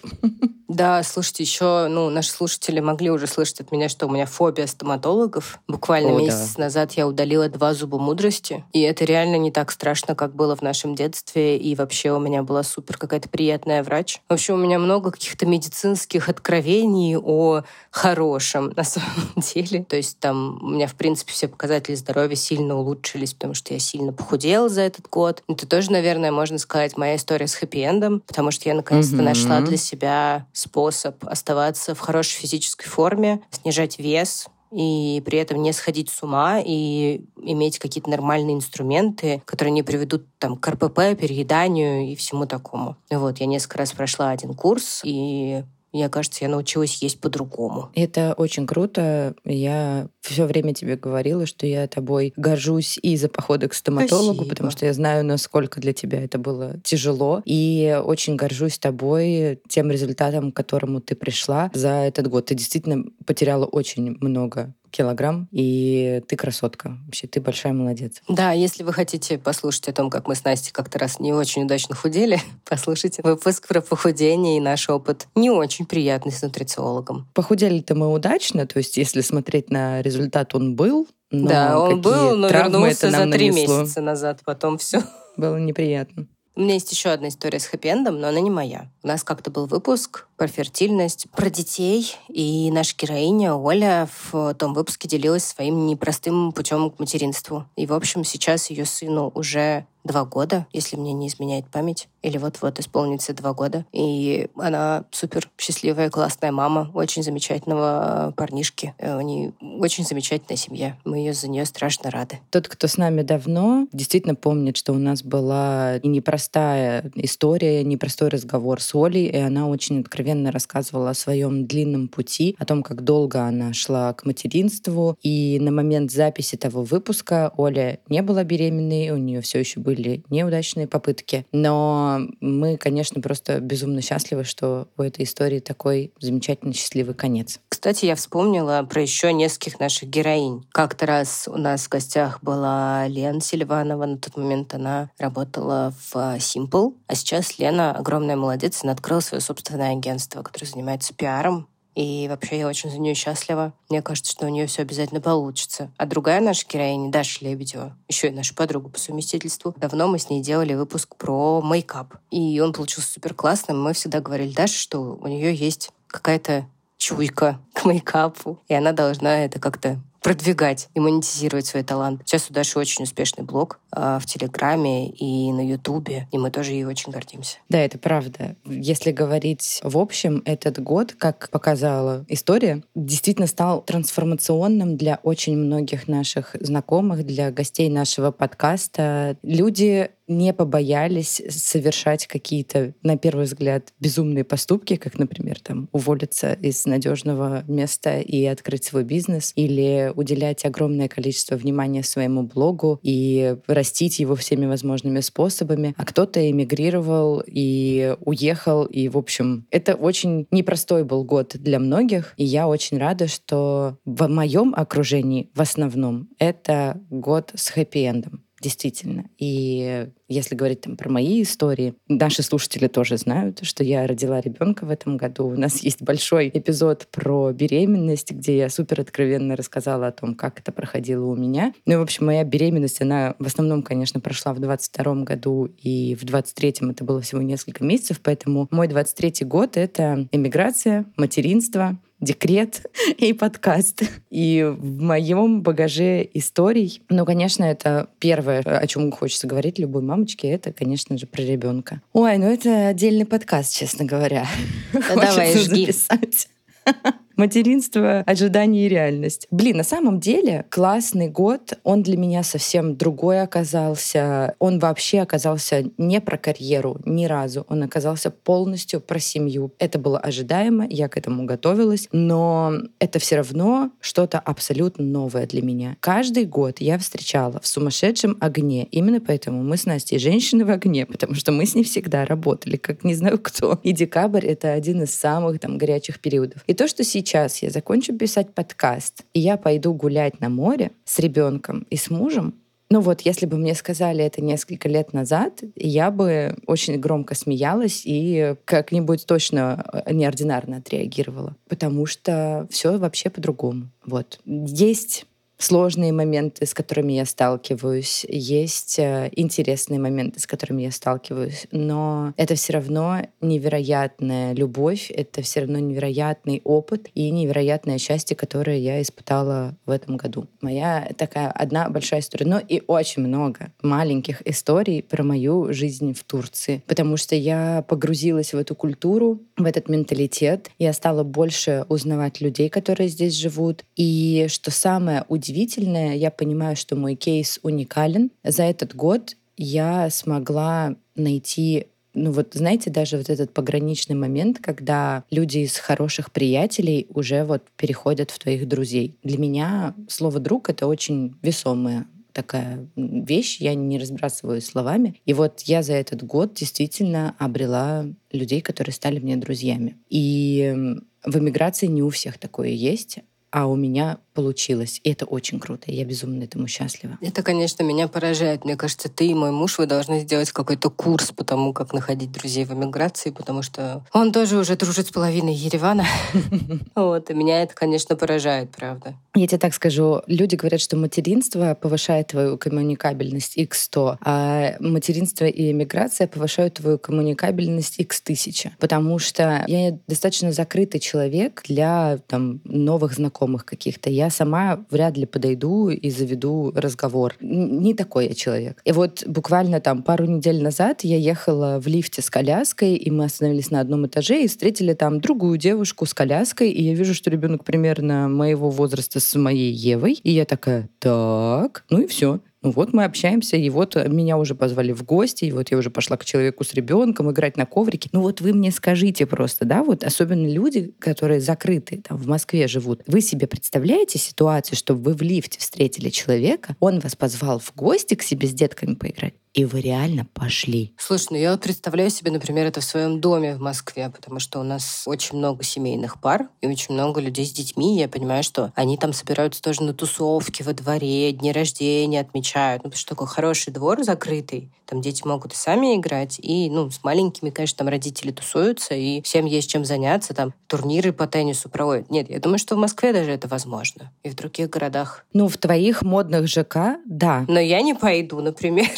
Да, 0.73 1.03
слушайте, 1.03 1.43
еще, 1.43 1.87
ну, 1.87 2.09
наши 2.09 2.31
слушатели 2.31 2.79
могли 2.79 3.11
уже 3.11 3.27
слышать 3.27 3.61
от 3.61 3.71
меня, 3.71 3.89
что 3.89 4.07
у 4.07 4.09
меня 4.09 4.25
фобия 4.25 4.65
стоматологов. 4.65 5.59
Буквально 5.67 6.15
О, 6.15 6.19
месяц 6.19 6.55
да. 6.55 6.63
назад 6.63 6.93
я 6.93 7.07
удалила 7.07 7.47
два 7.47 7.75
зуба 7.75 7.99
мудрости, 7.99 8.63
и 8.73 8.81
это 8.81 9.05
реально 9.05 9.35
не 9.35 9.51
так 9.51 9.71
страшно, 9.71 10.15
как 10.15 10.35
было 10.35 10.55
в 10.55 10.63
нашем 10.63 10.95
детстве, 10.95 11.57
и 11.57 11.75
вообще 11.75 12.11
у 12.11 12.19
меня 12.19 12.41
была 12.41 12.63
супер 12.63 12.97
какая-то 12.97 13.29
приятная 13.29 13.83
врач. 13.83 14.19
В 14.29 14.33
общем, 14.33 14.55
у 14.55 14.57
меня 14.57 14.79
много 14.79 15.11
каких-то 15.11 15.45
медицинских 15.45 16.27
откровений 16.27 17.17
о 17.17 17.61
хорошем 17.91 18.73
на 18.75 18.83
самом 18.83 19.33
деле. 19.53 19.83
То 19.83 19.97
есть 19.97 20.17
там 20.19 20.59
у 20.63 20.69
меня, 20.69 20.87
в 20.87 20.95
принципе, 20.95 21.33
все 21.33 21.47
показатели 21.47 21.93
здоровья 21.93 22.35
сильно 22.35 22.75
улучшились, 22.75 23.33
потому 23.33 23.53
что 23.53 23.73
я 23.73 23.79
сильно 23.79 24.11
похудела 24.11 24.69
за 24.69 24.81
этот 24.81 25.07
год. 25.09 25.43
Это 25.47 25.67
тоже, 25.67 25.91
наверное, 25.91 26.31
можно 26.31 26.57
сказать, 26.57 26.97
моя 26.97 27.17
история 27.17 27.47
с 27.47 27.55
хэппи-эндом, 27.61 28.21
потому 28.25 28.49
что 28.49 28.62
я 28.65 28.73
наконец-то 28.73 29.15
mm-hmm. 29.15 29.21
нашла 29.21 29.61
для 29.61 29.77
себя 29.77 30.47
способ 30.53 31.23
оставаться 31.25 31.95
в 31.95 31.99
хорошей 31.99 32.39
физической 32.39 32.87
форме, 32.87 33.41
снижать 33.51 33.99
вес, 33.99 34.47
и 34.73 35.21
при 35.23 35.37
этом 35.37 35.61
не 35.61 35.71
сходить 35.71 36.09
с 36.09 36.23
ума 36.23 36.59
и 36.59 37.21
иметь 37.41 37.77
какие-то 37.77 38.09
нормальные 38.09 38.55
инструменты, 38.55 39.41
которые 39.45 39.71
не 39.71 39.83
приведут 39.83 40.25
там, 40.39 40.57
к 40.57 40.67
РПП, 40.67 41.19
перееданию 41.19 42.11
и 42.11 42.15
всему 42.15 42.47
такому. 42.47 42.97
Вот, 43.11 43.37
я 43.37 43.45
несколько 43.45 43.77
раз 43.77 43.91
прошла 43.91 44.31
один 44.31 44.55
курс, 44.55 45.01
и 45.03 45.63
Мне 45.93 46.09
кажется, 46.09 46.43
я 46.43 46.49
научилась 46.49 47.01
есть 47.01 47.19
по-другому. 47.19 47.91
Это 47.93 48.33
очень 48.35 48.65
круто. 48.65 49.35
Я 49.45 50.07
все 50.21 50.45
время 50.45 50.73
тебе 50.73 50.95
говорила, 50.95 51.45
что 51.45 51.67
я 51.67 51.87
тобой 51.87 52.33
горжусь 52.35 52.97
и 53.01 53.15
за 53.15 53.29
походы 53.29 53.67
к 53.67 53.73
стоматологу, 53.73 54.35
Спасибо. 54.35 54.49
потому 54.49 54.71
что 54.71 54.85
я 54.87 54.93
знаю, 54.93 55.23
насколько 55.23 55.79
для 55.79 55.93
тебя 55.93 56.23
это 56.23 56.39
было 56.39 56.79
тяжело. 56.83 57.41
И 57.45 58.01
очень 58.03 58.35
горжусь 58.35 58.79
тобой, 58.79 59.61
тем 59.69 59.91
результатом, 59.91 60.51
к 60.51 60.55
которому 60.55 60.99
ты 60.99 61.15
пришла 61.15 61.69
за 61.73 61.89
этот 61.89 62.27
год. 62.27 62.47
Ты 62.47 62.55
действительно 62.55 63.05
потеряла 63.25 63.65
очень 63.65 64.17
много 64.19 64.73
килограмм, 64.93 65.49
и 65.51 66.21
ты 66.27 66.37
красотка. 66.37 66.97
Вообще, 67.05 67.27
ты 67.27 67.41
большая 67.41 67.73
молодец. 67.73 68.21
Да, 68.29 68.51
если 68.51 68.83
вы 68.83 68.93
хотите 68.93 69.37
послушать 69.37 69.89
о 69.89 69.93
том, 69.93 70.09
как 70.09 70.27
мы 70.27 70.35
с 70.35 70.43
Настей 70.43 70.71
как-то 70.71 70.99
раз 70.99 71.19
не 71.19 71.33
очень 71.33 71.63
удачно 71.63 71.95
худели, 71.95 72.39
послушайте 72.69 73.21
выпуск 73.23 73.67
про 73.67 73.81
похудение 73.81 74.57
и 74.57 74.61
наш 74.61 74.89
опыт 74.89 75.27
не 75.35 75.49
очень 75.49 75.85
приятный 75.85 76.31
с 76.31 76.41
нутрициологом. 76.41 77.27
Похудели-то 77.33 77.95
мы 77.95 78.13
удачно, 78.13 78.65
то 78.67 78.77
есть 78.77 78.95
если 78.95 79.21
смотреть 79.21 79.69
на 79.69 80.01
результат, 80.01 80.55
он 80.55 80.75
был, 80.75 81.07
но 81.31 81.49
да, 81.49 81.79
он 81.79 82.01
был, 82.01 82.37
но 82.37 82.47
вернулся 82.47 83.09
за 83.09 83.29
три 83.31 83.49
месяца 83.49 84.01
назад, 84.01 84.41
потом 84.45 84.77
все. 84.77 85.01
Было 85.35 85.57
неприятно. 85.57 86.27
У 86.55 86.61
меня 86.61 86.75
есть 86.75 86.91
еще 86.91 87.09
одна 87.09 87.29
история 87.29 87.59
с 87.59 87.65
хэппи-эндом, 87.65 88.19
но 88.19 88.27
она 88.27 88.39
не 88.39 88.51
моя. 88.51 88.87
У 89.01 89.07
нас 89.07 89.23
как-то 89.23 89.49
был 89.49 89.65
выпуск 89.65 90.27
про 90.37 90.47
фертильность, 90.47 91.25
про 91.31 91.49
детей, 91.49 92.15
и 92.27 92.69
наша 92.71 92.95
героиня 92.95 93.55
Оля 93.55 94.07
в 94.31 94.53
том 94.53 94.75
выпуске 94.75 95.07
делилась 95.07 95.45
своим 95.45 95.87
непростым 95.87 96.51
путем 96.51 96.91
к 96.91 96.99
материнству. 96.99 97.65
И, 97.75 97.87
в 97.87 97.93
общем, 97.93 98.23
сейчас 98.23 98.69
ее 98.69 98.85
сыну 98.85 99.31
уже 99.33 99.87
два 100.03 100.25
года, 100.25 100.67
если 100.73 100.95
мне 100.95 101.13
не 101.13 101.27
изменяет 101.27 101.67
память, 101.67 102.07
или 102.21 102.37
вот-вот 102.37 102.79
исполнится 102.79 103.33
два 103.33 103.53
года. 103.53 103.85
И 103.91 104.47
она 104.55 105.03
супер 105.11 105.49
счастливая, 105.57 106.09
классная 106.09 106.51
мама, 106.51 106.89
очень 106.93 107.23
замечательного 107.23 108.33
парнишки. 108.35 108.93
Они 108.97 109.51
очень 109.59 110.05
замечательная 110.05 110.57
семья. 110.57 110.97
Мы 111.03 111.17
ее 111.17 111.33
за 111.33 111.49
нее 111.49 111.65
страшно 111.65 112.09
рады. 112.09 112.39
Тот, 112.49 112.67
кто 112.67 112.87
с 112.87 112.97
нами 112.97 113.21
давно, 113.21 113.87
действительно 113.91 114.35
помнит, 114.35 114.77
что 114.77 114.93
у 114.93 114.97
нас 114.97 115.23
была 115.23 115.99
непростая 116.03 117.11
история, 117.15 117.83
непростой 117.83 118.29
разговор 118.29 118.81
с 118.81 118.95
Олей, 118.95 119.27
и 119.27 119.37
она 119.37 119.67
очень 119.67 119.99
откровенно 119.99 120.51
рассказывала 120.51 121.11
о 121.11 121.13
своем 121.13 121.65
длинном 121.67 122.07
пути, 122.07 122.55
о 122.57 122.65
том, 122.65 122.83
как 122.83 123.03
долго 123.03 123.43
она 123.43 123.73
шла 123.73 124.13
к 124.13 124.25
материнству. 124.25 125.17
И 125.21 125.59
на 125.59 125.71
момент 125.71 126.11
записи 126.11 126.55
того 126.55 126.83
выпуска 126.83 127.51
Оля 127.57 127.99
не 128.07 128.21
была 128.21 128.43
беременной, 128.43 129.09
у 129.09 129.17
нее 129.17 129.41
все 129.41 129.59
еще 129.59 129.79
были 129.79 129.92
были 129.93 130.23
неудачные 130.29 130.87
попытки. 130.87 131.45
Но 131.51 132.21
мы, 132.39 132.77
конечно, 132.77 133.21
просто 133.21 133.59
безумно 133.59 134.01
счастливы, 134.01 134.43
что 134.43 134.87
у 134.97 135.01
этой 135.01 135.25
истории 135.25 135.59
такой 135.59 136.13
замечательный 136.19 136.73
счастливый 136.73 137.15
конец. 137.15 137.59
Кстати, 137.69 138.05
я 138.05 138.15
вспомнила 138.15 138.85
про 138.89 139.01
еще 139.01 139.33
нескольких 139.33 139.79
наших 139.79 140.09
героинь. 140.09 140.65
Как-то 140.71 141.05
раз 141.05 141.47
у 141.47 141.57
нас 141.57 141.85
в 141.85 141.89
гостях 141.89 142.39
была 142.41 143.07
Лена 143.07 143.41
Селиванова. 143.41 144.05
На 144.05 144.17
тот 144.17 144.37
момент 144.37 144.73
она 144.73 145.09
работала 145.17 145.93
в 146.11 146.15
Simple. 146.37 146.93
А 147.07 147.15
сейчас 147.15 147.59
Лена 147.59 147.91
огромная 147.91 148.35
молодец. 148.35 148.83
Она 148.83 148.93
открыла 148.93 149.19
свое 149.19 149.41
собственное 149.41 149.91
агентство, 149.91 150.41
которое 150.41 150.67
занимается 150.67 151.13
пиаром 151.13 151.67
и 151.95 152.27
вообще 152.27 152.59
я 152.59 152.67
очень 152.67 152.89
за 152.89 152.97
нее 152.97 153.13
счастлива. 153.13 153.73
Мне 153.89 154.01
кажется, 154.01 154.31
что 154.31 154.45
у 154.45 154.49
нее 154.49 154.67
все 154.67 154.81
обязательно 154.81 155.21
получится. 155.21 155.91
А 155.97 156.05
другая 156.05 156.41
наша 156.41 156.65
героиня, 156.67 157.11
Даша 157.11 157.45
Лебедева, 157.45 157.95
еще 158.07 158.29
и 158.29 158.31
наша 158.31 158.55
подруга 158.55 158.89
по 158.89 158.99
совместительству, 158.99 159.73
давно 159.77 160.07
мы 160.07 160.19
с 160.19 160.29
ней 160.29 160.41
делали 160.41 160.73
выпуск 160.73 161.15
про 161.15 161.61
мейкап. 161.61 162.15
И 162.31 162.59
он 162.59 162.73
получился 162.73 163.13
супер 163.13 163.33
классным. 163.33 163.81
Мы 163.81 163.93
всегда 163.93 164.19
говорили 164.19 164.53
Даше, 164.53 164.77
что 164.77 165.17
у 165.21 165.27
нее 165.27 165.53
есть 165.53 165.91
какая-то 166.07 166.67
чуйка 166.97 167.59
к 167.73 167.85
мейкапу, 167.85 168.59
и 168.67 168.73
она 168.73 168.93
должна 168.93 169.43
это 169.43 169.59
как-то 169.59 169.99
продвигать 170.23 170.89
и 170.95 170.99
монетизировать 170.99 171.67
свой 171.67 171.83
талант. 171.83 172.21
Сейчас 172.25 172.49
у 172.49 172.53
Даши 172.53 172.79
очень 172.79 173.03
успешный 173.03 173.43
блог 173.43 173.79
э, 173.95 174.19
в 174.21 174.25
Телеграме 174.25 175.09
и 175.09 175.51
на 175.51 175.67
Ютубе, 175.67 176.27
и 176.31 176.37
мы 176.37 176.49
тоже 176.49 176.71
ей 176.71 176.85
очень 176.85 177.11
гордимся. 177.11 177.57
Да, 177.69 177.79
это 177.79 177.99
правда. 177.99 178.55
Если 178.65 179.11
говорить 179.11 179.81
в 179.83 179.97
общем, 179.97 180.41
этот 180.45 180.81
год, 180.81 181.13
как 181.17 181.49
показала 181.49 182.25
история, 182.29 182.83
действительно 182.95 183.47
стал 183.47 183.81
трансформационным 183.81 184.97
для 184.97 185.19
очень 185.23 185.57
многих 185.57 186.07
наших 186.07 186.55
знакомых, 186.59 187.25
для 187.25 187.51
гостей 187.51 187.89
нашего 187.89 188.31
подкаста. 188.31 189.37
Люди 189.43 190.09
не 190.27 190.53
побоялись 190.53 191.41
совершать 191.49 192.27
какие-то, 192.27 192.93
на 193.03 193.17
первый 193.17 193.45
взгляд, 193.45 193.93
безумные 193.99 194.43
поступки, 194.43 194.95
как, 194.95 195.17
например, 195.17 195.59
там, 195.59 195.89
уволиться 195.91 196.53
из 196.53 196.85
надежного 196.85 197.63
места 197.67 198.19
и 198.19 198.45
открыть 198.45 198.85
свой 198.85 199.03
бизнес, 199.03 199.51
или 199.55 200.11
уделять 200.15 200.65
огромное 200.65 201.07
количество 201.07 201.55
внимания 201.55 202.03
своему 202.03 202.43
блогу 202.43 202.99
и 203.03 203.57
растить 203.67 204.19
его 204.19 204.35
всеми 204.35 204.65
возможными 204.65 205.19
способами. 205.19 205.93
А 205.97 206.05
кто-то 206.05 206.49
эмигрировал 206.49 207.43
и 207.45 208.15
уехал, 208.21 208.85
и, 208.85 209.09
в 209.09 209.17
общем, 209.17 209.65
это 209.71 209.95
очень 209.95 210.47
непростой 210.51 211.03
был 211.03 211.23
год 211.23 211.55
для 211.55 211.79
многих, 211.79 212.33
и 212.37 212.45
я 212.45 212.67
очень 212.67 212.97
рада, 212.97 213.27
что 213.27 213.97
в 214.05 214.27
моем 214.27 214.73
окружении 214.75 215.49
в 215.53 215.61
основном 215.61 216.29
это 216.39 217.01
год 217.09 217.51
с 217.55 217.71
хэппи-эндом 217.71 218.42
действительно. 218.63 219.25
И 219.37 220.07
если 220.27 220.55
говорить 220.55 220.81
там 220.81 220.97
про 220.97 221.09
мои 221.09 221.43
истории, 221.43 221.93
наши 222.07 222.41
слушатели 222.41 222.87
тоже 222.87 223.17
знают, 223.17 223.59
что 223.61 223.83
я 223.83 224.07
родила 224.07 224.41
ребенка 224.41 224.85
в 224.85 224.89
этом 224.89 225.17
году. 225.17 225.47
У 225.47 225.55
нас 225.55 225.83
есть 225.83 226.01
большой 226.01 226.49
эпизод 226.51 227.07
про 227.11 227.51
беременность, 227.51 228.31
где 228.31 228.57
я 228.57 228.69
супер 228.69 229.01
откровенно 229.01 229.55
рассказала 229.55 230.07
о 230.07 230.11
том, 230.11 230.33
как 230.33 230.59
это 230.59 230.71
проходило 230.71 231.25
у 231.25 231.35
меня. 231.35 231.73
Ну 231.85 231.93
и, 231.93 231.97
в 231.97 232.01
общем, 232.01 232.25
моя 232.25 232.43
беременность, 232.43 233.01
она 233.01 233.35
в 233.37 233.45
основном, 233.45 233.83
конечно, 233.83 234.19
прошла 234.19 234.53
в 234.53 234.59
22 234.59 235.23
году, 235.23 235.65
и 235.65 236.15
в 236.15 236.23
23-м 236.23 236.91
это 236.91 237.03
было 237.03 237.21
всего 237.21 237.41
несколько 237.41 237.83
месяцев, 237.83 238.21
поэтому 238.23 238.67
мой 238.71 238.87
23-й 238.87 239.45
год— 239.45 239.71
это 239.77 240.27
эмиграция, 240.31 241.05
материнство, 241.17 241.99
декрет 242.23 242.85
и 243.17 243.33
подкаст. 243.33 244.03
И 244.29 244.63
в 244.63 245.01
моем 245.01 245.61
багаже 245.61 246.27
историй, 246.33 247.01
ну, 247.09 247.25
конечно, 247.25 247.63
это 247.63 248.09
первое, 248.19 248.61
о 248.61 248.87
чем 248.87 249.11
хочется 249.11 249.47
говорить 249.47 249.79
любой 249.79 250.01
мамочке, 250.01 250.49
это, 250.49 250.71
конечно 250.71 251.17
же, 251.17 251.27
про 251.27 251.41
ребенка. 251.41 252.01
Ой, 252.13 252.37
ну 252.37 252.45
это 252.45 252.87
отдельный 252.87 253.25
подкаст, 253.25 253.75
честно 253.75 254.05
говоря. 254.05 254.47
Да 254.93 255.15
давай, 255.15 255.53
жги. 255.57 255.85
записать. 255.85 256.47
Материнство, 257.35 258.19
ожидание 258.27 258.85
и 258.85 258.89
реальность. 258.89 259.47
Блин, 259.49 259.77
на 259.77 259.83
самом 259.83 260.19
деле 260.19 260.65
классный 260.69 261.29
год, 261.29 261.73
он 261.83 262.03
для 262.03 262.15
меня 262.15 262.43
совсем 262.43 262.95
другой 262.95 263.41
оказался. 263.41 264.55
Он 264.59 264.77
вообще 264.77 265.21
оказался 265.21 265.85
не 265.97 266.21
про 266.21 266.37
карьеру 266.37 266.99
ни 267.05 267.25
разу. 267.25 267.65
Он 267.69 267.81
оказался 267.81 268.29
полностью 268.29 269.01
про 269.01 269.17
семью. 269.17 269.73
Это 269.79 269.97
было 269.97 270.19
ожидаемо, 270.19 270.85
я 270.87 271.09
к 271.09 271.17
этому 271.17 271.45
готовилась, 271.45 272.07
но 272.11 272.73
это 272.99 273.17
все 273.17 273.37
равно 273.37 273.89
что-то 273.99 274.37
абсолютно 274.37 275.03
новое 275.03 275.47
для 275.47 275.63
меня. 275.63 275.97
Каждый 276.01 276.45
год 276.45 276.81
я 276.81 276.99
встречала 276.99 277.59
в 277.59 277.65
сумасшедшем 277.65 278.37
огне. 278.41 278.87
Именно 278.91 279.21
поэтому 279.21 279.63
мы 279.63 279.77
с 279.77 279.85
Настей 279.85 280.19
женщины 280.19 280.65
в 280.65 280.69
огне, 280.69 281.07
потому 281.07 281.33
что 281.33 281.51
мы 281.51 281.65
с 281.65 281.73
ней 281.73 281.83
всегда 281.83 282.25
работали, 282.25 282.77
как 282.77 283.03
не 283.03 283.15
знаю 283.15 283.39
кто. 283.39 283.79
И 283.81 283.91
декабрь— 283.91 284.45
это 284.47 284.73
один 284.73 285.01
из 285.01 285.15
самых 285.15 285.59
там 285.59 285.79
горячих 285.79 286.19
периодов. 286.19 286.63
И 286.67 286.75
то, 286.75 286.87
что 286.87 287.03
сейчас 287.03 287.22
сейчас 287.23 287.63
я 287.63 287.69
закончу 287.69 288.15
писать 288.17 288.53
подкаст, 288.53 289.23
и 289.33 289.39
я 289.39 289.57
пойду 289.57 289.93
гулять 289.93 290.39
на 290.39 290.49
море 290.49 290.91
с 291.05 291.19
ребенком 291.19 291.85
и 291.89 291.95
с 291.95 292.09
мужем, 292.09 292.55
ну 292.93 292.99
вот, 292.99 293.21
если 293.21 293.47
бы 293.47 293.57
мне 293.57 293.73
сказали 293.73 294.23
это 294.23 294.43
несколько 294.43 294.87
лет 294.87 295.13
назад, 295.13 295.63
я 295.75 296.11
бы 296.11 296.55
очень 296.67 296.99
громко 296.99 297.33
смеялась 297.33 298.03
и 298.05 298.53
как-нибудь 298.65 299.25
точно 299.25 299.83
э, 299.91 300.13
неординарно 300.13 300.77
отреагировала, 300.77 301.55
потому 301.67 302.05
что 302.05 302.67
все 302.69 302.99
вообще 302.99 303.31
по-другому. 303.31 303.89
Вот. 304.05 304.39
Есть 304.45 305.25
сложные 305.57 306.11
моменты, 306.11 306.65
с 306.65 306.73
которыми 306.73 307.13
я 307.13 307.25
сталкиваюсь, 307.25 308.25
есть 308.27 308.99
э, 308.99 309.29
интересные 309.35 309.99
моменты, 309.99 310.39
с 310.39 310.47
которыми 310.47 310.83
я 310.83 310.91
сталкиваюсь, 310.91 311.67
но 311.71 312.33
это 312.37 312.55
все 312.55 312.73
равно 312.73 313.21
невероятная 313.41 314.53
любовь, 314.53 315.11
это 315.11 315.41
все 315.41 315.61
равно 315.61 315.79
невероятный 315.79 316.61
опыт 316.63 317.07
и 317.13 317.29
невероятное 317.31 317.97
счастье, 317.97 318.35
которое 318.35 318.77
я 318.77 319.01
испытала 319.01 319.75
в 319.85 319.91
этом 319.91 320.17
году. 320.17 320.47
Моя 320.61 321.09
такая 321.17 321.49
одна 321.49 321.89
большая 321.89 322.19
история, 322.19 322.45
но 322.45 322.59
и 322.59 322.81
очень 322.87 323.23
много 323.23 323.71
маленьких 323.81 324.45
историй 324.45 325.01
про 325.01 325.23
мою 325.23 325.73
жизнь 325.73 326.13
в 326.13 326.23
Турции, 326.23 326.83
потому 326.87 327.17
что 327.17 327.35
я 327.35 327.83
погрузилась 327.87 328.53
в 328.53 328.57
эту 328.57 328.75
культуру, 328.75 329.39
в 329.57 329.65
этот 329.65 329.89
менталитет, 329.89 330.69
я 330.79 330.93
стала 330.93 331.23
больше 331.23 331.85
узнавать 331.89 332.41
людей, 332.41 332.69
которые 332.69 333.09
здесь 333.09 333.33
живут, 333.33 333.83
и 333.95 334.47
что 334.49 334.71
самое 334.71 335.25
удивительное, 335.29 335.42
удивительное. 335.43 336.15
Я 336.15 336.31
понимаю, 336.31 336.75
что 336.75 336.95
мой 336.95 337.15
кейс 337.15 337.59
уникален. 337.63 338.31
За 338.43 338.63
этот 338.63 338.95
год 338.95 339.35
я 339.57 340.09
смогла 340.09 340.95
найти 341.15 341.87
ну 342.15 342.31
вот, 342.31 342.53
знаете, 342.53 342.91
даже 342.91 343.17
вот 343.17 343.31
этот 343.31 343.55
пограничный 343.55 344.15
момент, 344.15 344.59
когда 344.61 345.23
люди 345.31 345.59
из 345.59 345.77
хороших 345.77 346.31
приятелей 346.31 347.07
уже 347.09 347.43
вот 347.43 347.63
переходят 347.75 348.29
в 348.29 348.37
твоих 348.37 348.67
друзей. 348.67 349.17
Для 349.23 349.39
меня 349.39 349.95
слово 350.07 350.39
«друг»— 350.39 350.69
это 350.69 350.85
очень 350.85 351.33
весомое 351.41 352.05
такая 352.31 352.87
вещь, 352.95 353.57
я 353.59 353.73
не 353.73 353.97
разбрасываю 353.97 354.61
словами. 354.61 355.19
И 355.25 355.33
вот 355.33 355.61
я 355.61 355.81
за 355.81 355.93
этот 355.93 356.23
год 356.23 356.53
действительно 356.53 357.35
обрела 357.39 358.05
людей, 358.31 358.61
которые 358.61 358.93
стали 358.93 359.19
мне 359.19 359.37
друзьями. 359.37 359.97
И 360.09 360.75
в 361.23 361.37
эмиграции 361.37 361.87
не 361.87 362.03
у 362.03 362.09
всех 362.09 362.37
такое 362.37 362.69
есть, 362.69 363.19
а 363.53 363.67
у 363.67 363.75
меня 363.75 364.17
получилось. 364.33 364.99
И 365.03 365.11
это 365.11 365.25
очень 365.25 365.59
круто. 365.59 365.91
Я 365.91 366.05
безумно 366.05 366.43
этому 366.43 366.67
счастлива. 366.67 367.19
Это, 367.21 367.43
конечно, 367.43 367.83
меня 367.83 368.07
поражает. 368.07 368.65
Мне 368.65 368.75
кажется, 368.75 369.07
ты 369.07 369.27
и 369.27 369.33
мой 369.35 369.51
муж, 369.51 369.77
вы 369.77 369.85
должны 369.85 370.21
сделать 370.21 370.51
какой-то 370.51 370.89
курс 370.89 371.31
по 371.31 371.43
тому, 371.43 371.71
как 371.71 371.93
находить 371.93 372.31
друзей 372.31 372.65
в 372.65 372.73
эмиграции, 372.73 373.29
потому 373.29 373.61
что 373.61 374.03
он 374.11 374.31
тоже 374.31 374.57
уже 374.57 374.75
дружит 374.75 375.05
с 375.05 375.11
половиной 375.11 375.53
Еревана. 375.53 376.05
Вот, 376.95 377.29
и 377.29 377.33
меня 377.35 377.61
это, 377.61 377.75
конечно, 377.75 378.15
поражает, 378.15 378.71
правда. 378.71 379.13
Я 379.35 379.45
тебе 379.45 379.59
так 379.59 379.75
скажу. 379.75 380.21
Люди 380.25 380.55
говорят, 380.55 380.81
что 380.81 380.97
материнство 380.97 381.77
повышает 381.79 382.27
твою 382.27 382.57
коммуникабельность 382.57 383.55
x100, 383.55 384.17
а 384.21 384.75
материнство 384.79 385.45
и 385.45 385.71
эмиграция 385.71 386.27
повышают 386.27 386.75
твою 386.75 386.97
коммуникабельность 386.97 387.99
x1000. 387.99 388.71
Потому 388.79 389.19
что 389.19 389.63
я 389.67 389.95
достаточно 390.07 390.51
закрытый 390.51 390.99
человек 390.99 391.61
для 391.67 392.17
там, 392.27 392.61
новых 392.63 393.13
знакомых 393.13 393.42
каких-то. 393.63 394.09
Я 394.09 394.23
я 394.23 394.29
сама 394.29 394.85
вряд 394.89 395.17
ли 395.17 395.25
подойду 395.25 395.89
и 395.89 396.09
заведу 396.09 396.71
разговор. 396.75 397.35
Не 397.41 397.93
такой 397.93 398.27
я 398.27 398.33
человек. 398.33 398.81
И 398.85 398.91
вот 398.93 399.23
буквально 399.27 399.81
там 399.81 400.01
пару 400.01 400.25
недель 400.25 400.63
назад 400.63 401.03
я 401.03 401.17
ехала 401.17 401.79
в 401.81 401.87
лифте 401.87 402.21
с 402.21 402.29
коляской, 402.29 402.95
и 402.95 403.11
мы 403.11 403.25
остановились 403.25 403.69
на 403.69 403.81
одном 403.81 404.05
этаже 404.07 404.43
и 404.43 404.47
встретили 404.47 404.93
там 404.93 405.19
другую 405.19 405.57
девушку 405.57 406.05
с 406.05 406.13
коляской, 406.13 406.69
и 406.69 406.83
я 406.83 406.93
вижу, 406.93 407.13
что 407.13 407.29
ребенок 407.29 407.65
примерно 407.65 408.29
моего 408.29 408.69
возраста 408.69 409.19
с 409.19 409.35
моей 409.35 409.73
Евой, 409.73 410.13
и 410.23 410.31
я 410.31 410.45
такая, 410.45 410.89
так, 410.99 411.83
ну 411.89 412.01
и 412.01 412.07
все. 412.07 412.39
Ну 412.63 412.71
вот 412.71 412.93
мы 412.93 413.03
общаемся, 413.03 413.57
и 413.57 413.69
вот 413.69 413.95
меня 414.07 414.37
уже 414.37 414.55
позвали 414.55 414.93
в 414.93 415.03
гости, 415.03 415.45
и 415.45 415.51
вот 415.51 415.69
я 415.69 415.77
уже 415.77 415.89
пошла 415.89 416.15
к 416.15 416.23
человеку 416.23 416.63
с 416.63 416.73
ребенком 416.73 417.29
играть 417.29 417.57
на 417.57 417.65
коврике. 417.65 418.09
Ну 418.13 418.21
вот 418.21 418.39
вы 418.39 418.53
мне 418.53 418.71
скажите 418.71 419.25
просто, 419.25 419.65
да, 419.65 419.83
вот 419.83 420.03
особенно 420.03 420.47
люди, 420.47 420.93
которые 420.97 421.41
закрыты, 421.41 422.01
там 422.07 422.17
в 422.17 422.25
Москве 422.27 422.67
живут, 422.69 423.01
вы 423.05 423.19
себе 423.19 423.47
представляете 423.47 424.17
ситуацию, 424.17 424.77
что 424.77 424.95
вы 424.95 425.13
в 425.13 425.21
лифте 425.21 425.59
встретили 425.59 426.09
человека, 426.09 426.77
он 426.79 426.99
вас 426.99 427.17
позвал 427.17 427.59
в 427.59 427.73
гости 427.75 428.15
к 428.15 428.23
себе 428.23 428.47
с 428.47 428.53
детками 428.53 428.95
поиграть, 428.95 429.33
и 429.53 429.65
вы 429.65 429.81
реально 429.81 430.25
пошли. 430.33 430.93
Слушай, 430.97 431.27
ну 431.31 431.37
я 431.37 431.51
вот 431.51 431.61
представляю 431.61 432.09
себе, 432.09 432.31
например, 432.31 432.65
это 432.65 432.81
в 432.81 432.83
своем 432.83 433.21
доме 433.21 433.55
в 433.55 433.59
Москве, 433.59 434.09
потому 434.09 434.39
что 434.39 434.59
у 434.59 434.63
нас 434.63 435.03
очень 435.05 435.37
много 435.37 435.63
семейных 435.63 436.19
пар 436.19 436.49
и 436.61 436.67
очень 436.67 436.95
много 436.95 437.21
людей 437.21 437.45
с 437.45 437.51
детьми. 437.51 437.95
И 437.95 437.99
я 437.99 438.07
понимаю, 438.07 438.43
что 438.43 438.71
они 438.75 438.97
там 438.97 439.13
собираются 439.13 439.61
тоже 439.61 439.83
на 439.83 439.93
тусовки 439.93 440.63
во 440.63 440.73
дворе, 440.73 441.31
дни 441.31 441.51
рождения 441.51 442.19
отмечают. 442.19 442.83
Ну, 442.83 442.89
потому 442.89 442.99
что 442.99 443.09
такой 443.09 443.27
хороший 443.27 443.71
двор 443.71 444.03
закрытый. 444.03 444.69
Там 444.85 445.01
дети 445.01 445.25
могут 445.25 445.53
и 445.53 445.55
сами 445.55 445.95
играть, 445.95 446.39
и, 446.39 446.69
ну, 446.69 446.89
с 446.91 447.03
маленькими, 447.03 447.49
конечно, 447.51 447.77
там 447.77 447.87
родители 447.87 448.31
тусуются, 448.31 448.93
и 448.93 449.21
всем 449.21 449.45
есть 449.45 449.69
чем 449.69 449.85
заняться, 449.85 450.33
там 450.33 450.53
турниры 450.67 451.13
по 451.13 451.25
теннису 451.25 451.69
проводят. 451.69 452.11
Нет, 452.11 452.29
я 452.29 452.39
думаю, 452.39 452.59
что 452.59 452.75
в 452.75 452.79
Москве 452.79 453.13
даже 453.13 453.31
это 453.31 453.47
возможно, 453.47 454.11
и 454.23 454.29
в 454.29 454.35
других 454.35 454.69
городах. 454.69 455.25
Ну, 455.31 455.47
в 455.47 455.57
твоих 455.57 456.01
модных 456.01 456.47
ЖК, 456.47 456.97
да. 457.05 457.45
Но 457.47 457.59
я 457.59 457.81
не 457.81 457.93
пойду, 457.93 458.41
например. 458.41 458.89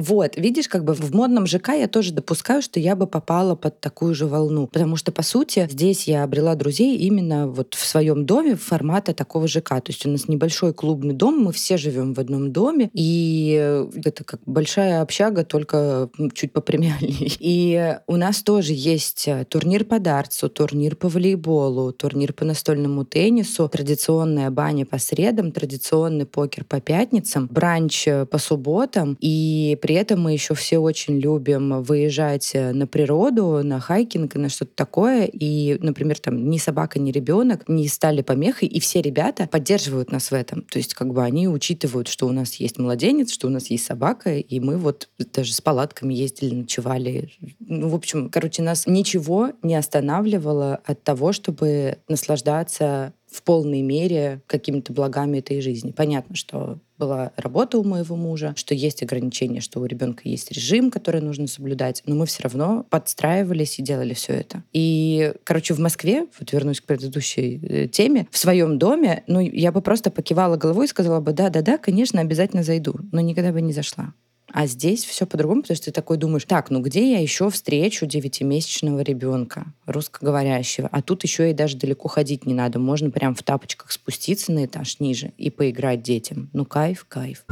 Вот, 0.00 0.36
видишь, 0.36 0.66
как 0.68 0.84
бы 0.84 0.94
в 0.94 1.14
модном 1.14 1.46
ЖК 1.46 1.68
я 1.74 1.86
тоже 1.86 2.14
допускаю, 2.14 2.62
что 2.62 2.80
я 2.80 2.96
бы 2.96 3.06
попала 3.06 3.54
под 3.54 3.80
такую 3.80 4.14
же 4.14 4.26
волну. 4.26 4.66
Потому 4.66 4.96
что, 4.96 5.12
по 5.12 5.22
сути, 5.22 5.68
здесь 5.70 6.04
я 6.08 6.24
обрела 6.24 6.54
друзей 6.54 6.96
именно 6.96 7.46
вот 7.46 7.74
в 7.74 7.86
своем 7.86 8.24
доме 8.24 8.56
формата 8.56 9.12
такого 9.12 9.46
ЖК. 9.46 9.68
То 9.68 9.88
есть 9.88 10.06
у 10.06 10.10
нас 10.10 10.26
небольшой 10.26 10.72
клубный 10.72 11.12
дом, 11.12 11.38
мы 11.38 11.52
все 11.52 11.76
живем 11.76 12.14
в 12.14 12.18
одном 12.18 12.50
доме, 12.50 12.90
и 12.94 13.84
это 14.04 14.24
как 14.24 14.40
большая 14.46 15.02
общага, 15.02 15.44
только 15.44 16.08
чуть 16.32 16.52
попремиальней. 16.52 17.36
И 17.40 17.96
у 18.06 18.16
нас 18.16 18.42
тоже 18.42 18.72
есть 18.72 19.26
э, 19.26 19.44
турнир 19.44 19.84
по 19.84 19.98
дартсу, 19.98 20.48
турнир 20.48 20.96
по 20.96 21.08
волейболу, 21.08 21.92
турнир 21.92 22.32
по 22.32 22.44
настольному 22.44 23.04
теннису, 23.04 23.68
традиционная 23.68 24.50
баня 24.50 24.86
по 24.86 24.98
средам, 24.98 25.52
традиционный 25.52 26.26
покер 26.26 26.64
по 26.64 26.80
пятницам, 26.80 27.48
бранч 27.50 28.06
э, 28.06 28.26
по 28.26 28.38
субботам, 28.38 29.16
и 29.20 29.78
при 29.82 29.89
этом 29.94 30.20
мы 30.20 30.32
еще 30.32 30.54
все 30.54 30.78
очень 30.78 31.18
любим 31.18 31.82
выезжать 31.82 32.50
э, 32.54 32.72
на 32.72 32.86
природу, 32.86 33.62
на 33.64 33.80
хайкинг 33.80 34.34
на 34.34 34.48
что-то 34.48 34.72
такое. 34.74 35.24
И, 35.26 35.78
например, 35.80 36.18
там 36.18 36.50
ни 36.50 36.58
собака, 36.58 36.98
ни 36.98 37.10
ребенок 37.10 37.68
не 37.68 37.88
стали 37.88 38.22
помехой, 38.22 38.68
и 38.68 38.80
все 38.80 39.00
ребята 39.00 39.48
поддерживают 39.50 40.12
нас 40.12 40.30
в 40.30 40.34
этом. 40.34 40.62
То 40.62 40.78
есть 40.78 40.94
как 40.94 41.12
бы 41.12 41.22
они 41.22 41.48
учитывают, 41.48 42.08
что 42.08 42.26
у 42.26 42.32
нас 42.32 42.54
есть 42.54 42.78
младенец, 42.78 43.32
что 43.32 43.46
у 43.46 43.50
нас 43.50 43.70
есть 43.70 43.84
собака, 43.84 44.36
и 44.36 44.60
мы 44.60 44.76
вот 44.76 45.08
даже 45.18 45.54
с 45.54 45.60
палатками 45.60 46.14
ездили, 46.14 46.54
ночевали. 46.54 47.30
Ну, 47.60 47.88
в 47.88 47.94
общем, 47.94 48.30
короче, 48.30 48.62
нас 48.62 48.86
ничего 48.86 49.52
не 49.62 49.74
останавливало 49.74 50.80
от 50.84 51.02
того, 51.02 51.32
чтобы 51.32 51.98
наслаждаться 52.08 53.12
в 53.30 53.42
полной 53.42 53.82
мере 53.82 54.42
какими-то 54.46 54.92
благами 54.92 55.38
этой 55.38 55.60
жизни. 55.60 55.92
Понятно, 55.92 56.34
что 56.34 56.78
была 57.00 57.32
работа 57.36 57.78
у 57.78 57.82
моего 57.82 58.14
мужа, 58.14 58.52
что 58.56 58.74
есть 58.74 59.02
ограничения, 59.02 59.60
что 59.60 59.80
у 59.80 59.86
ребенка 59.86 60.28
есть 60.28 60.52
режим, 60.52 60.90
который 60.90 61.20
нужно 61.20 61.48
соблюдать, 61.48 62.02
но 62.06 62.14
мы 62.14 62.26
все 62.26 62.44
равно 62.44 62.86
подстраивались 62.90 63.78
и 63.78 63.82
делали 63.82 64.14
все 64.14 64.34
это. 64.34 64.62
И, 64.72 65.32
короче, 65.44 65.74
в 65.74 65.80
Москве, 65.80 66.26
вот 66.38 66.52
вернусь 66.52 66.80
к 66.80 66.84
предыдущей 66.84 67.60
э, 67.62 67.88
теме, 67.88 68.28
в 68.30 68.38
своем 68.38 68.78
доме, 68.78 69.24
ну, 69.26 69.40
я 69.40 69.72
бы 69.72 69.80
просто 69.80 70.10
покивала 70.10 70.56
головой 70.56 70.84
и 70.84 70.88
сказала 70.88 71.20
бы, 71.20 71.32
да-да-да, 71.32 71.78
конечно, 71.78 72.20
обязательно 72.20 72.62
зайду, 72.62 72.94
но 73.10 73.20
никогда 73.20 73.50
бы 73.50 73.62
не 73.62 73.72
зашла. 73.72 74.12
А 74.52 74.66
здесь 74.66 75.04
все 75.04 75.26
по-другому, 75.26 75.62
потому 75.62 75.76
что 75.76 75.86
ты 75.86 75.92
такой 75.92 76.16
думаешь, 76.16 76.44
так, 76.44 76.70
ну 76.70 76.80
где 76.80 77.12
я 77.12 77.20
еще 77.20 77.50
встречу 77.50 78.06
девятимесячного 78.06 79.00
ребенка 79.00 79.66
русскоговорящего? 79.86 80.88
А 80.90 81.02
тут 81.02 81.22
еще 81.22 81.50
и 81.50 81.54
даже 81.54 81.76
далеко 81.76 82.08
ходить 82.08 82.46
не 82.46 82.54
надо. 82.54 82.78
Можно 82.78 83.10
прям 83.10 83.34
в 83.34 83.42
тапочках 83.42 83.92
спуститься 83.92 84.52
на 84.52 84.66
этаж 84.66 85.00
ниже 85.00 85.32
и 85.38 85.50
поиграть 85.50 86.02
детям. 86.02 86.50
Ну 86.52 86.64
кайф, 86.64 87.04
кайф. 87.08 87.44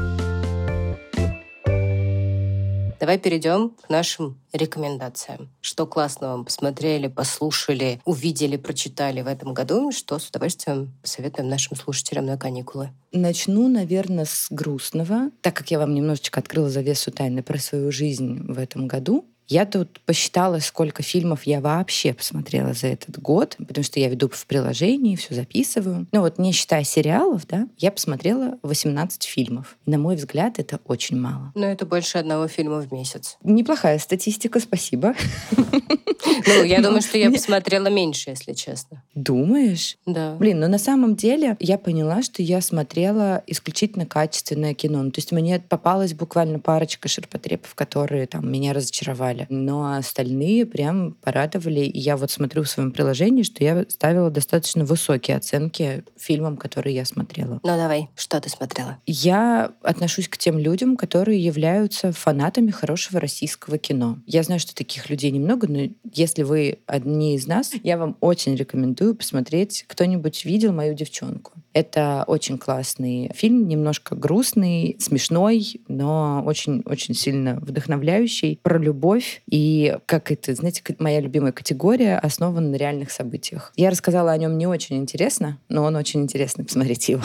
Давай 3.00 3.16
перейдем 3.18 3.70
к 3.80 3.88
нашим 3.88 4.40
рекомендациям. 4.52 5.48
Что 5.60 5.86
классного 5.86 6.42
посмотрели, 6.42 7.06
послушали, 7.06 8.00
увидели, 8.04 8.56
прочитали 8.56 9.22
в 9.22 9.28
этом 9.28 9.54
году, 9.54 9.92
что 9.92 10.18
с 10.18 10.28
удовольствием 10.28 10.92
посоветуем 11.00 11.48
нашим 11.48 11.76
слушателям 11.76 12.26
на 12.26 12.36
каникулы? 12.36 12.90
Начну, 13.12 13.68
наверное, 13.68 14.24
с 14.24 14.48
грустного. 14.50 15.30
Так 15.42 15.54
как 15.54 15.70
я 15.70 15.78
вам 15.78 15.94
немножечко 15.94 16.40
открыла 16.40 16.68
завесу 16.68 17.12
тайны 17.12 17.42
про 17.44 17.58
свою 17.58 17.92
жизнь 17.92 18.40
в 18.52 18.58
этом 18.58 18.88
году, 18.88 19.24
я 19.48 19.66
тут 19.66 20.00
посчитала, 20.00 20.58
сколько 20.58 21.02
фильмов 21.02 21.44
я 21.44 21.60
вообще 21.60 22.12
посмотрела 22.12 22.74
за 22.74 22.88
этот 22.88 23.18
год, 23.20 23.56
потому 23.58 23.82
что 23.84 23.98
я 23.98 24.08
веду 24.08 24.28
в 24.28 24.46
приложении, 24.46 25.16
все 25.16 25.34
записываю. 25.34 26.06
Ну 26.12 26.20
вот, 26.20 26.38
не 26.38 26.52
считая 26.52 26.84
сериалов, 26.84 27.46
да, 27.46 27.68
я 27.78 27.90
посмотрела 27.90 28.58
18 28.62 29.24
фильмов. 29.24 29.76
И, 29.86 29.90
на 29.90 29.98
мой 29.98 30.16
взгляд, 30.16 30.58
это 30.58 30.80
очень 30.84 31.18
мало. 31.18 31.52
Но 31.54 31.66
это 31.66 31.86
больше 31.86 32.18
одного 32.18 32.48
фильма 32.48 32.80
в 32.80 32.92
месяц. 32.92 33.38
Неплохая 33.42 33.98
статистика, 33.98 34.60
спасибо. 34.60 35.14
Ну, 36.24 36.64
я 36.64 36.80
думаю, 36.80 37.02
что 37.02 37.18
я 37.18 37.30
посмотрела 37.30 37.88
меньше, 37.88 38.30
если 38.30 38.52
честно. 38.52 39.02
Думаешь? 39.14 39.96
Да. 40.06 40.34
Блин, 40.34 40.60
но 40.60 40.68
на 40.68 40.78
самом 40.78 41.16
деле 41.16 41.56
я 41.60 41.78
поняла, 41.78 42.22
что 42.22 42.42
я 42.42 42.60
смотрела 42.60 43.42
исключительно 43.46 44.06
качественное 44.06 44.74
кино. 44.74 45.02
Ну, 45.02 45.10
то 45.10 45.18
есть 45.18 45.32
мне 45.32 45.60
попалась 45.60 46.14
буквально 46.14 46.58
парочка 46.58 47.08
ширпотребов, 47.08 47.74
которые 47.74 48.26
там 48.26 48.50
меня 48.50 48.72
разочаровали. 48.72 49.46
Но 49.48 49.94
остальные 49.94 50.66
прям 50.66 51.12
порадовали. 51.12 51.80
И 51.80 51.98
я 51.98 52.16
вот 52.16 52.30
смотрю 52.30 52.62
в 52.62 52.68
своем 52.68 52.92
приложении, 52.92 53.42
что 53.42 53.62
я 53.64 53.84
ставила 53.88 54.30
достаточно 54.30 54.84
высокие 54.84 55.36
оценки 55.36 56.04
фильмам, 56.16 56.56
которые 56.56 56.94
я 56.94 57.04
смотрела. 57.04 57.60
Ну 57.62 57.76
давай, 57.76 58.08
что 58.16 58.40
ты 58.40 58.48
смотрела? 58.48 58.98
Я 59.06 59.72
отношусь 59.82 60.28
к 60.28 60.36
тем 60.36 60.58
людям, 60.58 60.96
которые 60.96 61.42
являются 61.42 62.12
фанатами 62.12 62.70
хорошего 62.70 63.20
российского 63.20 63.78
кино. 63.78 64.18
Я 64.26 64.42
знаю, 64.42 64.60
что 64.60 64.74
таких 64.74 65.10
людей 65.10 65.30
немного, 65.30 65.68
но 65.68 65.88
если 66.12 66.42
вы 66.42 66.78
одни 66.86 67.34
из 67.34 67.46
нас, 67.46 67.72
я 67.82 67.98
вам 67.98 68.16
очень 68.20 68.54
рекомендую 68.54 69.14
посмотреть. 69.14 69.84
Кто-нибудь 69.86 70.44
видел 70.44 70.72
мою 70.72 70.94
девчонку? 70.94 71.52
Это 71.72 72.24
очень 72.26 72.58
классный 72.58 73.30
фильм, 73.34 73.68
немножко 73.68 74.16
грустный, 74.16 74.96
смешной, 74.98 75.80
но 75.88 76.42
очень-очень 76.44 77.14
сильно 77.14 77.58
вдохновляющий 77.60 78.58
про 78.62 78.78
любовь. 78.78 79.42
И, 79.50 79.96
как 80.06 80.30
это, 80.32 80.54
знаете, 80.54 80.82
моя 80.98 81.20
любимая 81.20 81.52
категория, 81.52 82.18
основана 82.18 82.68
на 82.68 82.76
реальных 82.76 83.10
событиях. 83.10 83.72
Я 83.76 83.90
рассказала 83.90 84.32
о 84.32 84.36
нем 84.38 84.58
не 84.58 84.66
очень 84.66 84.96
интересно, 84.96 85.58
но 85.68 85.84
он 85.84 85.96
очень 85.96 86.22
интересный. 86.22 86.64
Посмотрите 86.64 87.12
его. 87.12 87.22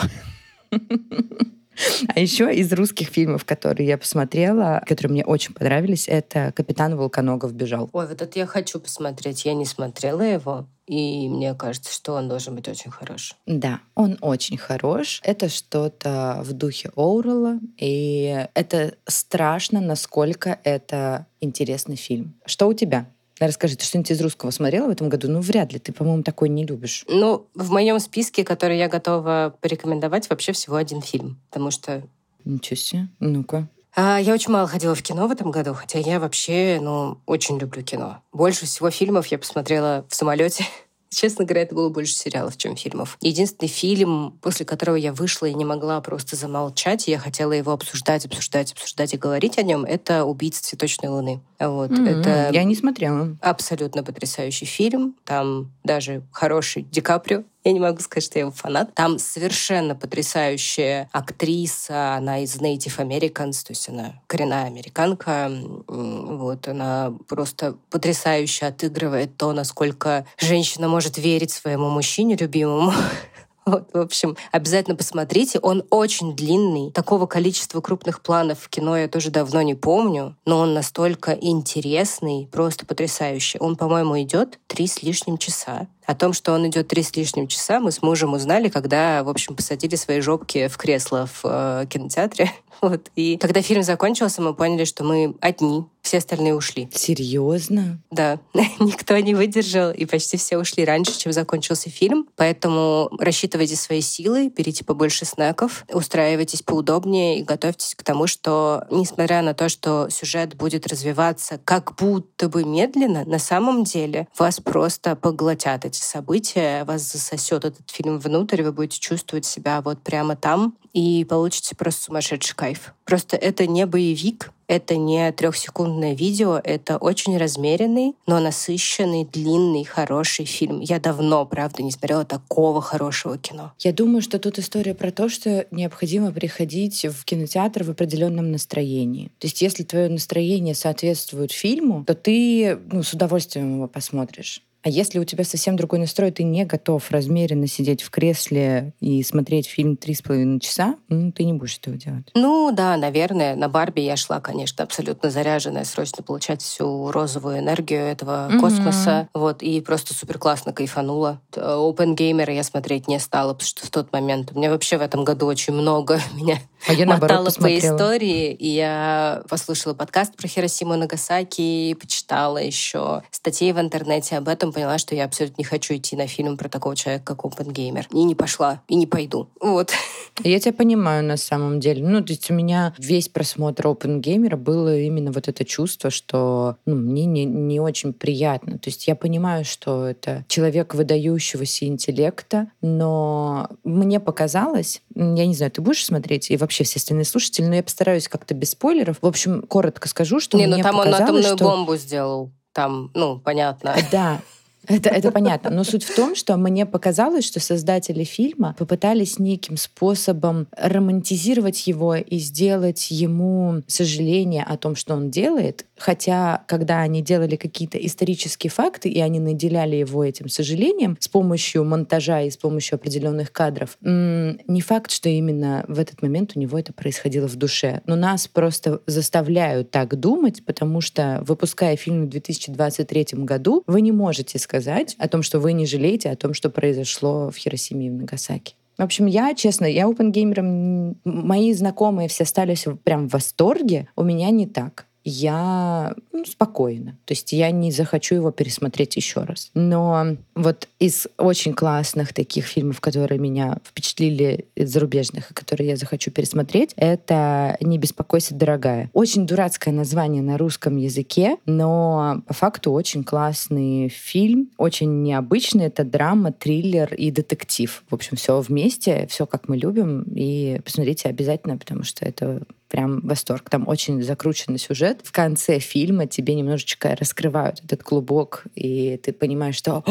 А 2.14 2.20
еще 2.20 2.54
из 2.54 2.72
русских 2.72 3.08
фильмов, 3.08 3.44
которые 3.44 3.86
я 3.86 3.98
посмотрела, 3.98 4.82
которые 4.86 5.12
мне 5.12 5.24
очень 5.24 5.54
понравились, 5.54 6.08
это 6.08 6.52
«Капитан 6.54 6.96
Волконогов 6.96 7.52
бежал». 7.54 7.90
Ой, 7.92 8.06
вот 8.06 8.22
это 8.22 8.38
я 8.38 8.46
хочу 8.46 8.80
посмотреть. 8.80 9.44
Я 9.44 9.54
не 9.54 9.64
смотрела 9.64 10.22
его. 10.22 10.66
И 10.86 11.28
мне 11.28 11.54
кажется, 11.54 11.92
что 11.92 12.12
он 12.12 12.28
должен 12.28 12.54
быть 12.54 12.68
очень 12.68 12.90
хорош. 12.90 13.36
Да, 13.46 13.80
он 13.94 14.18
очень 14.20 14.58
хорош. 14.58 15.20
Это 15.24 15.48
что-то 15.48 16.42
в 16.44 16.52
духе 16.52 16.90
Оурелла. 16.94 17.58
И 17.78 18.46
это 18.54 18.94
страшно, 19.06 19.80
насколько 19.80 20.58
это 20.62 21.26
интересный 21.40 21.96
фильм. 21.96 22.34
Что 22.44 22.68
у 22.68 22.74
тебя? 22.74 23.06
Расскажи, 23.40 23.76
ты 23.76 23.84
что-нибудь 23.84 24.10
из 24.12 24.20
русского 24.20 24.50
смотрела 24.50 24.86
в 24.86 24.90
этом 24.90 25.08
году? 25.08 25.28
Ну, 25.28 25.40
вряд 25.40 25.72
ли. 25.72 25.78
Ты, 25.78 25.92
по-моему, 25.92 26.22
такой 26.22 26.48
не 26.48 26.64
любишь. 26.64 27.04
Ну, 27.08 27.46
в 27.54 27.70
моем 27.70 27.98
списке, 27.98 28.44
который 28.44 28.78
я 28.78 28.88
готова 28.88 29.54
порекомендовать, 29.60 30.30
вообще 30.30 30.52
всего 30.52 30.76
один 30.76 31.02
фильм. 31.02 31.40
Потому 31.50 31.70
что... 31.70 32.02
Ничего 32.44 32.76
себе. 32.76 33.08
Ну-ка. 33.18 33.68
А, 33.96 34.18
я 34.18 34.34
очень 34.34 34.52
мало 34.52 34.66
ходила 34.66 34.94
в 34.94 35.02
кино 35.02 35.28
в 35.28 35.30
этом 35.30 35.50
году, 35.50 35.72
хотя 35.72 35.98
я 35.98 36.18
вообще, 36.18 36.78
ну, 36.80 37.18
очень 37.26 37.58
люблю 37.58 37.82
кино. 37.82 38.22
Больше 38.32 38.66
всего 38.66 38.90
фильмов 38.90 39.28
я 39.28 39.38
посмотрела 39.38 40.04
в 40.08 40.14
самолете 40.14 40.66
Честно 41.14 41.44
говоря, 41.44 41.62
это 41.62 41.74
было 41.74 41.88
больше 41.88 42.14
сериалов, 42.14 42.56
чем 42.56 42.76
фильмов. 42.76 43.16
Единственный 43.20 43.68
фильм, 43.68 44.38
после 44.42 44.66
которого 44.66 44.96
я 44.96 45.12
вышла 45.12 45.46
и 45.46 45.54
не 45.54 45.64
могла 45.64 46.00
просто 46.00 46.36
замолчать, 46.36 47.06
я 47.08 47.18
хотела 47.18 47.52
его 47.52 47.72
обсуждать, 47.72 48.26
обсуждать, 48.26 48.72
обсуждать 48.72 49.14
и 49.14 49.16
говорить 49.16 49.58
о 49.58 49.62
нем, 49.62 49.84
это 49.84 50.24
«Убийца 50.24 50.62
цветочной 50.62 51.08
луны». 51.08 51.40
Вот. 51.58 51.90
Mm-hmm. 51.90 52.20
Это 52.20 52.50
я 52.52 52.64
не 52.64 52.74
смотрела. 52.74 53.36
Абсолютно 53.40 54.02
потрясающий 54.02 54.66
фильм. 54.66 55.16
Там 55.24 55.72
даже 55.84 56.22
хороший 56.32 56.82
Ди 56.82 57.00
Каприо 57.00 57.44
я 57.64 57.72
не 57.72 57.80
могу 57.80 58.00
сказать, 58.00 58.24
что 58.24 58.38
я 58.38 58.44
его 58.44 58.52
фанат. 58.52 58.94
Там 58.94 59.18
совершенно 59.18 59.94
потрясающая 59.94 61.08
актриса, 61.12 62.14
она 62.14 62.40
из 62.40 62.56
Native 62.56 62.98
Americans, 62.98 63.64
то 63.64 63.72
есть 63.72 63.88
она 63.88 64.20
коренная 64.26 64.66
американка. 64.66 65.50
Вот, 65.88 66.68
она 66.68 67.14
просто 67.26 67.76
потрясающе 67.90 68.66
отыгрывает 68.66 69.36
то, 69.36 69.52
насколько 69.52 70.26
женщина 70.38 70.88
может 70.88 71.16
верить 71.16 71.52
своему 71.52 71.88
мужчине 71.88 72.36
любимому. 72.36 72.92
Вот, 73.66 73.88
в 73.94 73.98
общем, 73.98 74.36
обязательно 74.52 74.94
посмотрите. 74.94 75.58
Он 75.58 75.84
очень 75.90 76.36
длинный. 76.36 76.90
Такого 76.90 77.26
количества 77.26 77.80
крупных 77.80 78.20
планов 78.20 78.60
в 78.60 78.68
кино 78.68 78.96
я 78.96 79.08
тоже 79.08 79.30
давно 79.30 79.62
не 79.62 79.74
помню, 79.74 80.36
но 80.44 80.58
он 80.58 80.74
настолько 80.74 81.32
интересный, 81.32 82.48
просто 82.52 82.84
потрясающий. 82.84 83.58
Он, 83.58 83.76
по-моему, 83.76 84.20
идет 84.20 84.58
три 84.66 84.86
с 84.86 85.02
лишним 85.02 85.38
часа. 85.38 85.88
О 86.06 86.14
том, 86.14 86.34
что 86.34 86.52
он 86.52 86.68
идет 86.68 86.88
три 86.88 87.02
с 87.02 87.16
лишним 87.16 87.48
часа, 87.48 87.80
мы 87.80 87.90
с 87.90 88.02
мужем 88.02 88.34
узнали, 88.34 88.68
когда, 88.68 89.24
в 89.24 89.30
общем, 89.30 89.56
посадили 89.56 89.96
свои 89.96 90.20
жопки 90.20 90.68
в 90.68 90.76
кресло 90.76 91.26
в 91.26 91.40
э, 91.44 91.86
кинотеатре. 91.88 92.52
Вот. 92.80 93.08
И 93.14 93.38
когда 93.38 93.62
фильм 93.62 93.82
закончился, 93.82 94.42
мы 94.42 94.52
поняли, 94.52 94.84
что 94.84 95.04
мы 95.04 95.36
одни, 95.40 95.86
все 96.04 96.18
остальные 96.18 96.54
ушли. 96.54 96.88
Серьезно? 96.92 97.98
Да. 98.10 98.38
Никто 98.78 99.18
не 99.18 99.34
выдержал, 99.34 99.90
и 99.90 100.04
почти 100.04 100.36
все 100.36 100.58
ушли 100.58 100.84
раньше, 100.84 101.18
чем 101.18 101.32
закончился 101.32 101.90
фильм. 101.90 102.28
Поэтому 102.36 103.10
рассчитывайте 103.18 103.74
свои 103.74 104.02
силы, 104.02 104.52
берите 104.54 104.84
побольше 104.84 105.24
снеков, 105.24 105.84
устраивайтесь 105.92 106.62
поудобнее 106.62 107.40
и 107.40 107.42
готовьтесь 107.42 107.94
к 107.94 108.02
тому, 108.02 108.26
что, 108.26 108.84
несмотря 108.90 109.40
на 109.42 109.54
то, 109.54 109.68
что 109.68 110.08
сюжет 110.10 110.54
будет 110.54 110.86
развиваться 110.86 111.58
как 111.64 111.96
будто 111.96 112.48
бы 112.48 112.64
медленно, 112.64 113.24
на 113.24 113.38
самом 113.38 113.84
деле 113.84 114.28
вас 114.38 114.60
просто 114.60 115.16
поглотят 115.16 115.86
эти 115.86 116.00
события, 116.00 116.84
вас 116.84 117.10
засосет 117.10 117.64
этот 117.64 117.90
фильм 117.90 118.18
внутрь, 118.18 118.62
вы 118.62 118.72
будете 118.72 119.00
чувствовать 119.00 119.46
себя 119.46 119.80
вот 119.80 120.02
прямо 120.02 120.36
там 120.36 120.76
и 120.94 121.24
получите 121.24 121.76
просто 121.76 122.04
сумасшедший 122.04 122.56
кайф. 122.56 122.94
Просто 123.04 123.36
это 123.36 123.66
не 123.66 123.84
боевик, 123.84 124.52
это 124.66 124.96
не 124.96 125.30
трехсекундное 125.32 126.14
видео, 126.14 126.60
это 126.62 126.96
очень 126.96 127.36
размеренный, 127.36 128.14
но 128.26 128.40
насыщенный, 128.40 129.24
длинный, 129.24 129.84
хороший 129.84 130.46
фильм. 130.46 130.80
Я 130.80 131.00
давно, 131.00 131.44
правда, 131.44 131.82
не 131.82 131.90
смотрела 131.90 132.24
такого 132.24 132.80
хорошего 132.80 133.36
кино. 133.36 133.72
Я 133.80 133.92
думаю, 133.92 134.22
что 134.22 134.38
тут 134.38 134.58
история 134.58 134.94
про 134.94 135.10
то, 135.10 135.28
что 135.28 135.66
необходимо 135.70 136.32
приходить 136.32 137.04
в 137.04 137.24
кинотеатр 137.24 137.84
в 137.84 137.90
определенном 137.90 138.52
настроении. 138.52 139.26
То 139.38 139.46
есть, 139.46 139.60
если 139.60 139.82
твое 139.82 140.08
настроение 140.08 140.74
соответствует 140.74 141.52
фильму, 141.52 142.04
то 142.06 142.14
ты 142.14 142.78
ну, 142.90 143.02
с 143.02 143.12
удовольствием 143.12 143.76
его 143.76 143.88
посмотришь. 143.88 144.62
А 144.84 144.90
если 144.90 145.18
у 145.18 145.24
тебя 145.24 145.44
совсем 145.44 145.76
другой 145.76 145.98
настрой, 145.98 146.30
ты 146.30 146.42
не 146.42 146.66
готов 146.66 147.10
размеренно 147.10 147.66
сидеть 147.66 148.02
в 148.02 148.10
кресле 148.10 148.92
и 149.00 149.22
смотреть 149.22 149.66
фильм 149.66 149.96
три 149.96 150.14
с 150.14 150.20
половиной 150.20 150.60
часа, 150.60 150.96
ну, 151.08 151.32
ты 151.32 151.44
не 151.44 151.54
будешь 151.54 151.78
этого 151.78 151.96
делать. 151.96 152.30
Ну 152.34 152.70
да, 152.70 152.98
наверное. 152.98 153.56
На 153.56 153.70
Барби 153.70 154.00
я 154.00 154.16
шла, 154.16 154.40
конечно, 154.40 154.84
абсолютно 154.84 155.30
заряженная, 155.30 155.84
срочно 155.84 156.22
получать 156.22 156.60
всю 156.60 157.10
розовую 157.10 157.60
энергию 157.60 158.02
этого 158.02 158.50
mm-hmm. 158.50 158.60
космоса. 158.60 159.28
Вот, 159.32 159.62
и 159.62 159.80
просто 159.80 160.12
супер 160.12 160.36
классно 160.38 160.74
кайфанула. 160.74 161.40
Open 161.52 162.14
Gamer 162.14 162.52
я 162.52 162.62
смотреть 162.62 163.08
не 163.08 163.18
стала, 163.18 163.54
потому 163.54 163.66
что 163.66 163.86
в 163.86 163.90
тот 163.90 164.12
момент 164.12 164.52
у 164.52 164.58
меня 164.58 164.68
вообще 164.68 164.98
в 164.98 165.00
этом 165.00 165.24
году 165.24 165.46
очень 165.46 165.72
много 165.72 166.20
меня 166.34 166.58
а 166.86 166.92
я, 166.92 167.06
мотало 167.06 167.48
по 167.50 167.78
истории. 167.78 168.52
И 168.52 168.68
я 168.68 169.42
послушала 169.48 169.94
подкаст 169.94 170.36
про 170.36 170.46
Хиросиму 170.46 170.94
и 170.94 170.96
Нагасаки, 170.98 171.94
почитала 171.94 172.58
еще 172.58 173.22
статьи 173.30 173.72
в 173.72 173.80
интернете 173.80 174.36
об 174.36 174.48
этом, 174.48 174.73
поняла, 174.74 174.98
что 174.98 175.14
я 175.14 175.24
абсолютно 175.24 175.62
не 175.62 175.64
хочу 175.64 175.94
идти 175.94 176.16
на 176.16 176.26
фильм 176.26 176.56
про 176.56 176.68
такого 176.68 176.96
человека, 176.96 177.34
как 177.34 177.44
Опенгеймер. 177.44 178.08
И 178.12 178.24
не 178.24 178.34
пошла, 178.34 178.82
и 178.88 178.96
не 178.96 179.06
пойду. 179.06 179.48
Вот. 179.60 179.92
Я 180.44 180.58
тебя 180.58 180.72
понимаю 180.72 181.24
на 181.24 181.36
самом 181.36 181.80
деле. 181.80 182.06
Ну, 182.06 182.22
то 182.22 182.32
есть 182.32 182.50
у 182.50 182.54
меня 182.54 182.92
весь 182.98 183.28
просмотр 183.28 183.86
Опенгеймера 183.86 184.56
было 184.56 184.98
именно 184.98 185.30
вот 185.32 185.48
это 185.48 185.64
чувство, 185.64 186.10
что 186.10 186.76
ну, 186.86 186.96
мне 186.96 187.24
не, 187.24 187.44
не 187.44 187.80
очень 187.80 188.12
приятно. 188.12 188.78
То 188.78 188.90
есть 188.90 189.06
я 189.06 189.14
понимаю, 189.14 189.64
что 189.64 190.06
это 190.06 190.44
человек 190.48 190.94
выдающегося 190.94 191.86
интеллекта, 191.86 192.68
но 192.82 193.68
мне 193.84 194.18
показалось, 194.20 195.02
я 195.14 195.46
не 195.46 195.54
знаю, 195.54 195.70
ты 195.70 195.80
будешь 195.80 196.04
смотреть, 196.04 196.50
и 196.50 196.56
вообще 196.56 196.84
все 196.84 196.98
остальные 196.98 197.24
слушатели, 197.24 197.66
но 197.66 197.76
я 197.76 197.82
постараюсь 197.82 198.28
как-то 198.28 198.54
без 198.54 198.70
спойлеров. 198.70 199.18
В 199.22 199.26
общем, 199.26 199.62
коротко 199.62 200.08
скажу, 200.08 200.40
что 200.40 200.58
не, 200.58 200.66
ну 200.66 200.74
мне 200.74 200.82
ну 200.82 200.88
там 200.88 200.96
показалось, 200.96 201.20
он 201.20 201.24
атомную 201.24 201.56
что... 201.56 201.64
бомбу 201.64 201.96
сделал. 201.96 202.50
Там, 202.72 203.12
ну, 203.14 203.38
понятно. 203.38 203.94
Да, 204.10 204.40
это, 204.88 205.10
это 205.10 205.30
понятно. 205.30 205.70
Но 205.70 205.84
суть 205.84 206.04
в 206.04 206.14
том, 206.14 206.34
что 206.34 206.56
мне 206.56 206.86
показалось, 206.86 207.44
что 207.44 207.60
создатели 207.60 208.24
фильма 208.24 208.74
попытались 208.78 209.38
неким 209.38 209.76
способом 209.76 210.66
романтизировать 210.76 211.86
его 211.86 212.16
и 212.16 212.38
сделать 212.38 213.10
ему 213.10 213.82
сожаление 213.86 214.64
о 214.64 214.76
том, 214.76 214.96
что 214.96 215.14
он 215.14 215.30
делает. 215.30 215.86
Хотя, 215.96 216.64
когда 216.66 217.00
они 217.00 217.22
делали 217.22 217.56
какие-то 217.56 217.98
исторические 217.98 218.70
факты, 218.70 219.08
и 219.08 219.20
они 219.20 219.40
наделяли 219.40 219.96
его 219.96 220.24
этим 220.24 220.48
сожалением 220.48 221.16
с 221.20 221.28
помощью 221.28 221.84
монтажа 221.84 222.42
и 222.42 222.50
с 222.50 222.56
помощью 222.56 222.96
определенных 222.96 223.52
кадров, 223.52 223.96
не 224.00 224.80
факт, 224.80 225.10
что 225.10 225.28
именно 225.28 225.84
в 225.88 225.98
этот 225.98 226.22
момент 226.22 226.52
у 226.54 226.60
него 226.60 226.78
это 226.78 226.92
происходило 226.92 227.48
в 227.48 227.56
душе. 227.56 228.00
Но 228.06 228.16
нас 228.16 228.48
просто 228.48 229.00
заставляют 229.06 229.90
так 229.90 230.18
думать, 230.18 230.64
потому 230.64 231.00
что, 231.00 231.42
выпуская 231.46 231.96
фильм 231.96 232.26
в 232.26 232.28
2023 232.28 233.26
году, 233.44 233.82
вы 233.86 234.00
не 234.00 234.12
можете 234.12 234.58
сказать, 234.58 235.14
о 235.18 235.28
том, 235.28 235.42
что 235.42 235.60
вы 235.60 235.72
не 235.72 235.86
жалеете 235.86 236.30
о 236.30 236.36
том, 236.36 236.54
что 236.54 236.70
произошло 236.70 237.50
в 237.50 237.56
Хиросиме 237.56 238.06
и 238.06 238.10
в 238.10 238.14
Нагасаки. 238.14 238.74
В 238.96 239.02
общем, 239.02 239.26
я, 239.26 239.54
честно, 239.54 239.86
я 239.86 240.06
опенгеймером, 240.06 241.16
мои 241.24 241.72
знакомые 241.72 242.28
все 242.28 242.44
остались 242.44 242.86
прям 243.02 243.28
в 243.28 243.32
восторге, 243.32 244.08
у 244.14 244.22
меня 244.22 244.50
не 244.50 244.66
так 244.66 245.06
я 245.24 246.14
ну, 246.32 246.44
спокойно. 246.44 247.18
То 247.24 247.32
есть 247.32 247.52
я 247.52 247.70
не 247.70 247.90
захочу 247.90 248.34
его 248.34 248.50
пересмотреть 248.50 249.16
еще 249.16 249.42
раз. 249.42 249.70
Но 249.74 250.36
вот 250.54 250.88
из 250.98 251.26
очень 251.38 251.72
классных 251.72 252.34
таких 252.34 252.66
фильмов, 252.66 253.00
которые 253.00 253.38
меня 253.38 253.78
впечатлили 253.84 254.66
из 254.74 254.92
зарубежных, 254.92 255.50
и 255.50 255.54
которые 255.54 255.88
я 255.90 255.96
захочу 255.96 256.30
пересмотреть, 256.30 256.92
это 256.96 257.76
«Не 257.80 257.98
беспокойся, 257.98 258.54
дорогая». 258.54 259.10
Очень 259.14 259.46
дурацкое 259.46 259.94
название 259.94 260.42
на 260.42 260.58
русском 260.58 260.96
языке, 260.96 261.56
но 261.64 262.42
по 262.46 262.54
факту 262.54 262.92
очень 262.92 263.24
классный 263.24 264.08
фильм, 264.08 264.70
очень 264.76 265.22
необычный. 265.22 265.86
Это 265.86 266.04
драма, 266.04 266.52
триллер 266.52 267.14
и 267.14 267.30
детектив. 267.30 268.04
В 268.10 268.14
общем, 268.14 268.36
все 268.36 268.60
вместе, 268.60 269.26
все 269.30 269.46
как 269.46 269.68
мы 269.68 269.76
любим. 269.76 270.24
И 270.34 270.80
посмотрите 270.84 271.28
обязательно, 271.28 271.78
потому 271.78 272.02
что 272.02 272.24
это 272.24 272.62
прям 272.94 273.20
восторг. 273.22 273.68
Там 273.70 273.88
очень 273.88 274.22
закрученный 274.22 274.78
сюжет. 274.78 275.18
В 275.24 275.32
конце 275.32 275.80
фильма 275.80 276.28
тебе 276.28 276.54
немножечко 276.54 277.16
раскрывают 277.18 277.80
этот 277.82 278.04
клубок, 278.04 278.66
и 278.76 279.16
ты 279.16 279.32
понимаешь, 279.32 279.74
что 279.74 280.04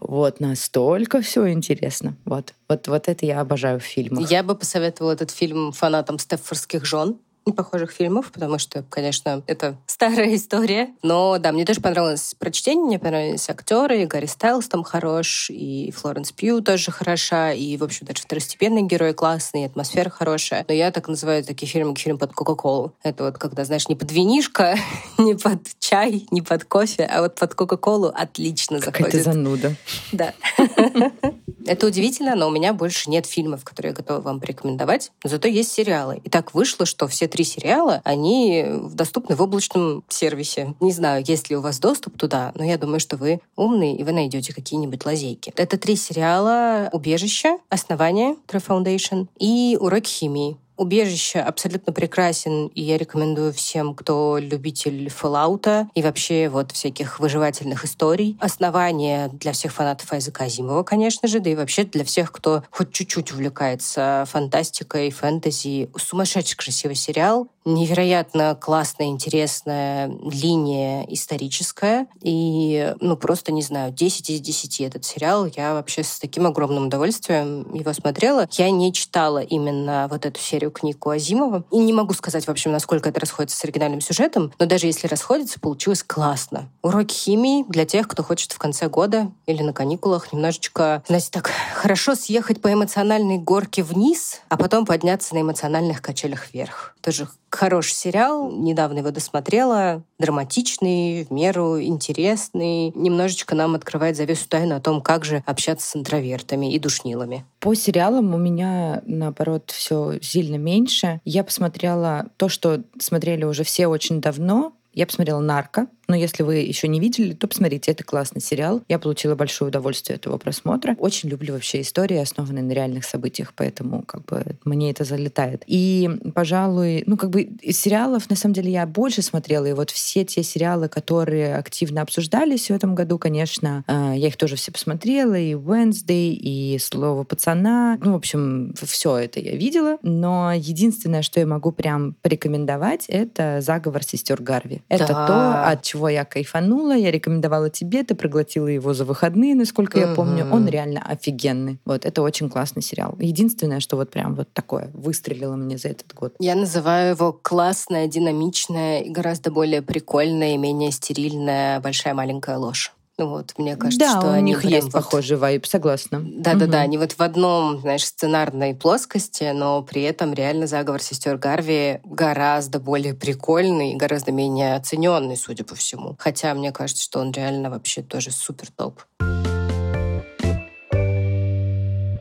вот 0.00 0.40
настолько 0.40 1.20
все 1.20 1.50
интересно. 1.50 2.16
Вот. 2.24 2.54
Вот, 2.66 2.88
вот 2.88 3.08
это 3.08 3.26
я 3.26 3.40
обожаю 3.40 3.78
в 3.78 3.82
фильмах. 3.82 4.30
Я 4.30 4.42
бы 4.42 4.54
посоветовала 4.54 5.12
этот 5.12 5.30
фильм 5.30 5.72
фанатам 5.72 6.18
Стефордских 6.18 6.86
жен. 6.86 7.18
Непохожих 7.48 7.90
фильмов, 7.90 8.30
потому 8.32 8.58
что, 8.58 8.82
конечно, 8.88 9.42
это 9.46 9.76
старая 9.86 10.34
история. 10.34 10.90
Но 11.02 11.38
да, 11.38 11.52
мне 11.52 11.64
тоже 11.64 11.80
понравилось 11.80 12.34
прочтение, 12.38 12.86
мне 12.86 12.98
понравились 12.98 13.48
актеры, 13.50 14.02
и 14.02 14.06
Гарри 14.06 14.26
Стайлс 14.26 14.68
там 14.68 14.84
хорош, 14.84 15.50
и 15.50 15.90
Флоренс 15.96 16.32
Пью 16.32 16.60
тоже 16.60 16.90
хороша, 16.90 17.52
и, 17.52 17.76
в 17.76 17.84
общем, 17.84 18.06
даже 18.06 18.22
второстепенный 18.22 18.82
герой 18.82 19.14
классный, 19.14 19.62
и 19.62 19.66
атмосфера 19.66 20.10
хорошая. 20.10 20.64
Но 20.68 20.74
я 20.74 20.90
так 20.90 21.08
называю 21.08 21.44
такие 21.44 21.70
фильмы, 21.70 21.94
фильм 21.96 22.18
под 22.18 22.32
Кока-Колу. 22.32 22.94
Это 23.02 23.24
вот 23.24 23.38
когда, 23.38 23.64
знаешь, 23.64 23.88
не 23.88 23.96
под 23.96 24.12
винишко, 24.12 24.76
не 25.18 25.34
под 25.34 25.60
чай, 25.78 26.26
не 26.30 26.42
под 26.42 26.64
кофе, 26.64 27.04
а 27.04 27.22
вот 27.22 27.34
под 27.34 27.54
Кока-Колу 27.54 28.12
отлично 28.14 28.78
заходит. 28.78 29.06
Какая-то 29.06 29.22
зануда. 29.22 29.74
Да. 30.12 30.34
Это 31.68 31.86
удивительно, 31.86 32.34
но 32.34 32.48
у 32.48 32.50
меня 32.50 32.72
больше 32.72 33.10
нет 33.10 33.26
фильмов, 33.26 33.62
которые 33.62 33.90
я 33.90 33.96
готова 33.96 34.20
вам 34.20 34.40
порекомендовать. 34.40 35.12
Зато 35.22 35.48
есть 35.48 35.70
сериалы. 35.70 36.20
И 36.24 36.30
так 36.30 36.54
вышло, 36.54 36.86
что 36.86 37.06
все 37.08 37.28
три 37.28 37.44
сериала, 37.44 38.00
они 38.04 38.64
доступны 38.92 39.36
в 39.36 39.42
облачном 39.42 40.02
сервисе. 40.08 40.74
Не 40.80 40.92
знаю, 40.92 41.22
есть 41.26 41.50
ли 41.50 41.56
у 41.56 41.60
вас 41.60 41.78
доступ 41.78 42.16
туда, 42.16 42.52
но 42.54 42.64
я 42.64 42.78
думаю, 42.78 43.00
что 43.00 43.16
вы 43.16 43.40
умный, 43.54 43.94
и 43.94 44.02
вы 44.02 44.12
найдете 44.12 44.54
какие-нибудь 44.54 45.04
лазейки. 45.04 45.52
Это 45.56 45.76
три 45.76 45.96
сериала 45.96 46.88
«Убежище», 46.92 47.58
«Основание», 47.68 48.36
«True 48.46 48.64
Foundation» 48.66 49.26
и 49.38 49.76
«Уроки 49.78 50.08
химии». 50.08 50.56
Убежище 50.78 51.40
абсолютно 51.40 51.92
прекрасен, 51.92 52.68
и 52.68 52.82
я 52.82 52.98
рекомендую 52.98 53.52
всем, 53.52 53.94
кто 53.94 54.38
любитель 54.38 55.08
Fallout 55.08 55.88
и 55.92 56.02
вообще 56.02 56.48
вот 56.48 56.70
всяких 56.70 57.18
выживательных 57.18 57.84
историй. 57.84 58.38
Основание 58.40 59.28
для 59.32 59.50
всех 59.50 59.72
фанатов 59.72 60.12
Айзека 60.12 60.44
Азимова, 60.44 60.84
конечно 60.84 61.26
же, 61.26 61.40
да 61.40 61.50
и 61.50 61.56
вообще 61.56 61.82
для 61.82 62.04
всех, 62.04 62.30
кто 62.30 62.62
хоть 62.70 62.92
чуть-чуть 62.92 63.32
увлекается 63.32 64.24
фантастикой, 64.28 65.10
фэнтези. 65.10 65.90
Сумасшедший 65.96 66.56
красивый 66.56 66.94
сериал 66.94 67.48
невероятно 67.68 68.56
классная, 68.60 69.08
интересная 69.08 70.10
линия 70.24 71.04
историческая. 71.08 72.06
И, 72.20 72.94
ну, 73.00 73.16
просто, 73.16 73.52
не 73.52 73.62
знаю, 73.62 73.92
10 73.92 74.30
из 74.30 74.40
10 74.40 74.80
этот 74.80 75.04
сериал. 75.04 75.46
Я 75.46 75.74
вообще 75.74 76.02
с 76.02 76.18
таким 76.18 76.46
огромным 76.46 76.86
удовольствием 76.86 77.72
его 77.74 77.92
смотрела. 77.92 78.48
Я 78.52 78.70
не 78.70 78.92
читала 78.92 79.42
именно 79.42 80.08
вот 80.10 80.26
эту 80.26 80.40
серию 80.40 80.70
книг 80.70 81.06
у 81.06 81.10
Азимова. 81.10 81.64
И 81.70 81.78
не 81.78 81.92
могу 81.92 82.14
сказать, 82.14 82.46
в 82.46 82.50
общем, 82.50 82.72
насколько 82.72 83.08
это 83.08 83.20
расходится 83.20 83.56
с 83.56 83.64
оригинальным 83.64 84.00
сюжетом, 84.00 84.52
но 84.58 84.66
даже 84.66 84.86
если 84.86 85.06
расходится, 85.06 85.60
получилось 85.60 86.02
классно. 86.02 86.68
Уроки 86.82 87.14
химии 87.14 87.64
для 87.68 87.84
тех, 87.84 88.08
кто 88.08 88.22
хочет 88.22 88.52
в 88.52 88.58
конце 88.58 88.88
года 88.88 89.30
или 89.46 89.62
на 89.62 89.72
каникулах 89.72 90.32
немножечко, 90.32 91.02
знаете, 91.06 91.28
так 91.30 91.50
хорошо 91.74 92.14
съехать 92.14 92.60
по 92.60 92.72
эмоциональной 92.72 93.38
горке 93.38 93.82
вниз, 93.82 94.40
а 94.48 94.56
потом 94.56 94.86
подняться 94.86 95.34
на 95.34 95.42
эмоциональных 95.42 96.02
качелях 96.02 96.52
вверх. 96.52 96.94
Тоже 97.08 97.26
Хороший 97.50 97.94
сериал, 97.94 98.52
недавно 98.52 98.98
его 98.98 99.10
досмотрела, 99.10 100.02
драматичный, 100.18 101.24
в 101.24 101.32
меру 101.32 101.80
интересный, 101.80 102.92
немножечко 102.94 103.54
нам 103.54 103.74
открывает 103.74 104.18
завесу 104.18 104.46
тайны 104.46 104.74
о 104.74 104.80
том, 104.80 105.00
как 105.00 105.24
же 105.24 105.42
общаться 105.46 105.88
с 105.88 105.96
интровертами 105.96 106.74
и 106.74 106.78
душнилами. 106.78 107.46
По 107.60 107.74
сериалам 107.74 108.34
у 108.34 108.36
меня, 108.36 109.00
наоборот, 109.06 109.70
все 109.74 110.20
сильно 110.20 110.56
меньше. 110.56 111.22
Я 111.24 111.42
посмотрела 111.42 112.26
то, 112.36 112.50
что 112.50 112.82
смотрели 112.98 113.44
уже 113.44 113.64
все 113.64 113.86
очень 113.86 114.20
давно. 114.20 114.74
Я 114.92 115.06
посмотрела 115.06 115.40
«Нарко», 115.40 115.86
но 116.08 116.16
если 116.16 116.42
вы 116.42 116.56
еще 116.56 116.88
не 116.88 117.00
видели, 117.00 117.34
то 117.34 117.46
посмотрите, 117.46 117.90
это 117.90 118.02
классный 118.02 118.40
сериал. 118.40 118.82
Я 118.88 118.98
получила 118.98 119.34
большое 119.34 119.68
удовольствие 119.68 120.16
от 120.16 120.22
этого 120.22 120.38
просмотра. 120.38 120.96
Очень 120.98 121.28
люблю 121.28 121.52
вообще 121.52 121.82
истории, 121.82 122.16
основанные 122.16 122.64
на 122.64 122.72
реальных 122.72 123.04
событиях, 123.04 123.52
поэтому 123.54 124.02
как 124.02 124.24
бы 124.24 124.42
мне 124.64 124.90
это 124.90 125.04
залетает. 125.04 125.64
И, 125.66 126.08
пожалуй, 126.34 127.04
ну 127.06 127.18
как 127.18 127.30
бы 127.30 127.42
из 127.42 127.78
сериалов, 127.78 128.30
на 128.30 128.36
самом 128.36 128.54
деле, 128.54 128.72
я 128.72 128.86
больше 128.86 129.20
смотрела, 129.20 129.66
и 129.66 129.74
вот 129.74 129.90
все 129.90 130.24
те 130.24 130.42
сериалы, 130.42 130.88
которые 130.88 131.56
активно 131.56 132.00
обсуждались 132.00 132.68
в 132.68 132.74
этом 132.74 132.94
году, 132.94 133.18
конечно, 133.18 133.84
э, 133.86 134.14
я 134.16 134.28
их 134.28 134.36
тоже 134.38 134.56
все 134.56 134.72
посмотрела, 134.72 135.34
и 135.34 135.52
Wednesday, 135.52 136.30
и 136.30 136.78
Слово 136.80 137.24
пацана, 137.24 137.98
ну, 138.00 138.12
в 138.12 138.16
общем, 138.16 138.72
все 138.82 139.18
это 139.18 139.40
я 139.40 139.56
видела, 139.56 139.98
но 140.02 140.52
единственное, 140.54 141.20
что 141.22 141.38
я 141.40 141.46
могу 141.46 141.70
прям 141.72 142.14
порекомендовать, 142.22 143.04
это 143.08 143.60
«Заговор 143.60 144.02
сестер 144.02 144.40
Гарви». 144.40 144.80
Это 144.88 145.08
да. 145.08 145.26
то, 145.26 145.68
от 145.70 145.82
чего 145.82 145.97
чего 145.98 146.08
я 146.08 146.24
кайфанула, 146.24 146.96
я 146.96 147.10
рекомендовала 147.10 147.70
тебе, 147.70 148.04
ты 148.04 148.14
проглотила 148.14 148.68
его 148.68 148.94
за 148.94 149.04
выходные, 149.04 149.56
насколько 149.56 149.98
я 149.98 150.14
помню. 150.14 150.46
Он 150.52 150.68
реально 150.68 151.02
офигенный. 151.02 151.80
Вот, 151.84 152.06
это 152.06 152.22
очень 152.22 152.48
классный 152.48 152.82
сериал. 152.82 153.16
Единственное, 153.18 153.80
что 153.80 153.96
вот 153.96 154.10
прям 154.10 154.36
вот 154.36 154.48
такое 154.52 154.90
выстрелило 154.94 155.56
мне 155.56 155.76
за 155.76 155.88
этот 155.88 156.14
год. 156.14 156.34
Я 156.38 156.54
называю 156.54 157.14
его 157.14 157.32
классная, 157.32 158.06
динамичная 158.06 159.00
и 159.00 159.10
гораздо 159.10 159.50
более 159.50 159.82
прикольная 159.82 160.54
и 160.54 160.56
менее 160.56 160.92
стерильная 160.92 161.80
большая 161.80 162.14
маленькая 162.14 162.58
ложь. 162.58 162.92
Ну 163.20 163.30
вот, 163.30 163.54
мне 163.58 163.74
кажется, 163.74 163.98
да, 163.98 164.20
что 164.20 164.28
у 164.28 164.30
они 164.30 164.52
них 164.52 164.64
есть 164.64 164.84
вот... 164.84 164.92
похожий 164.92 165.36
вайп, 165.36 165.66
согласна. 165.66 166.22
Да-да-да, 166.24 166.78
угу. 166.78 166.84
они 166.84 166.98
вот 166.98 167.12
в 167.14 167.20
одном, 167.20 167.80
знаешь, 167.80 168.04
сценарной 168.04 168.76
плоскости, 168.76 169.50
но 169.52 169.82
при 169.82 170.02
этом 170.02 170.32
реально 170.34 170.68
заговор 170.68 171.02
сестер 171.02 171.36
Гарви 171.36 171.98
гораздо 172.04 172.78
более 172.78 173.14
прикольный 173.14 173.94
и 173.94 173.96
гораздо 173.96 174.30
менее 174.30 174.76
оцененный, 174.76 175.36
судя 175.36 175.64
по 175.64 175.74
всему. 175.74 176.14
Хотя 176.20 176.54
мне 176.54 176.70
кажется, 176.70 177.02
что 177.02 177.18
он 177.18 177.32
реально 177.32 177.70
вообще 177.70 178.02
тоже 178.02 178.30
супер 178.30 178.68
топ. 178.70 179.02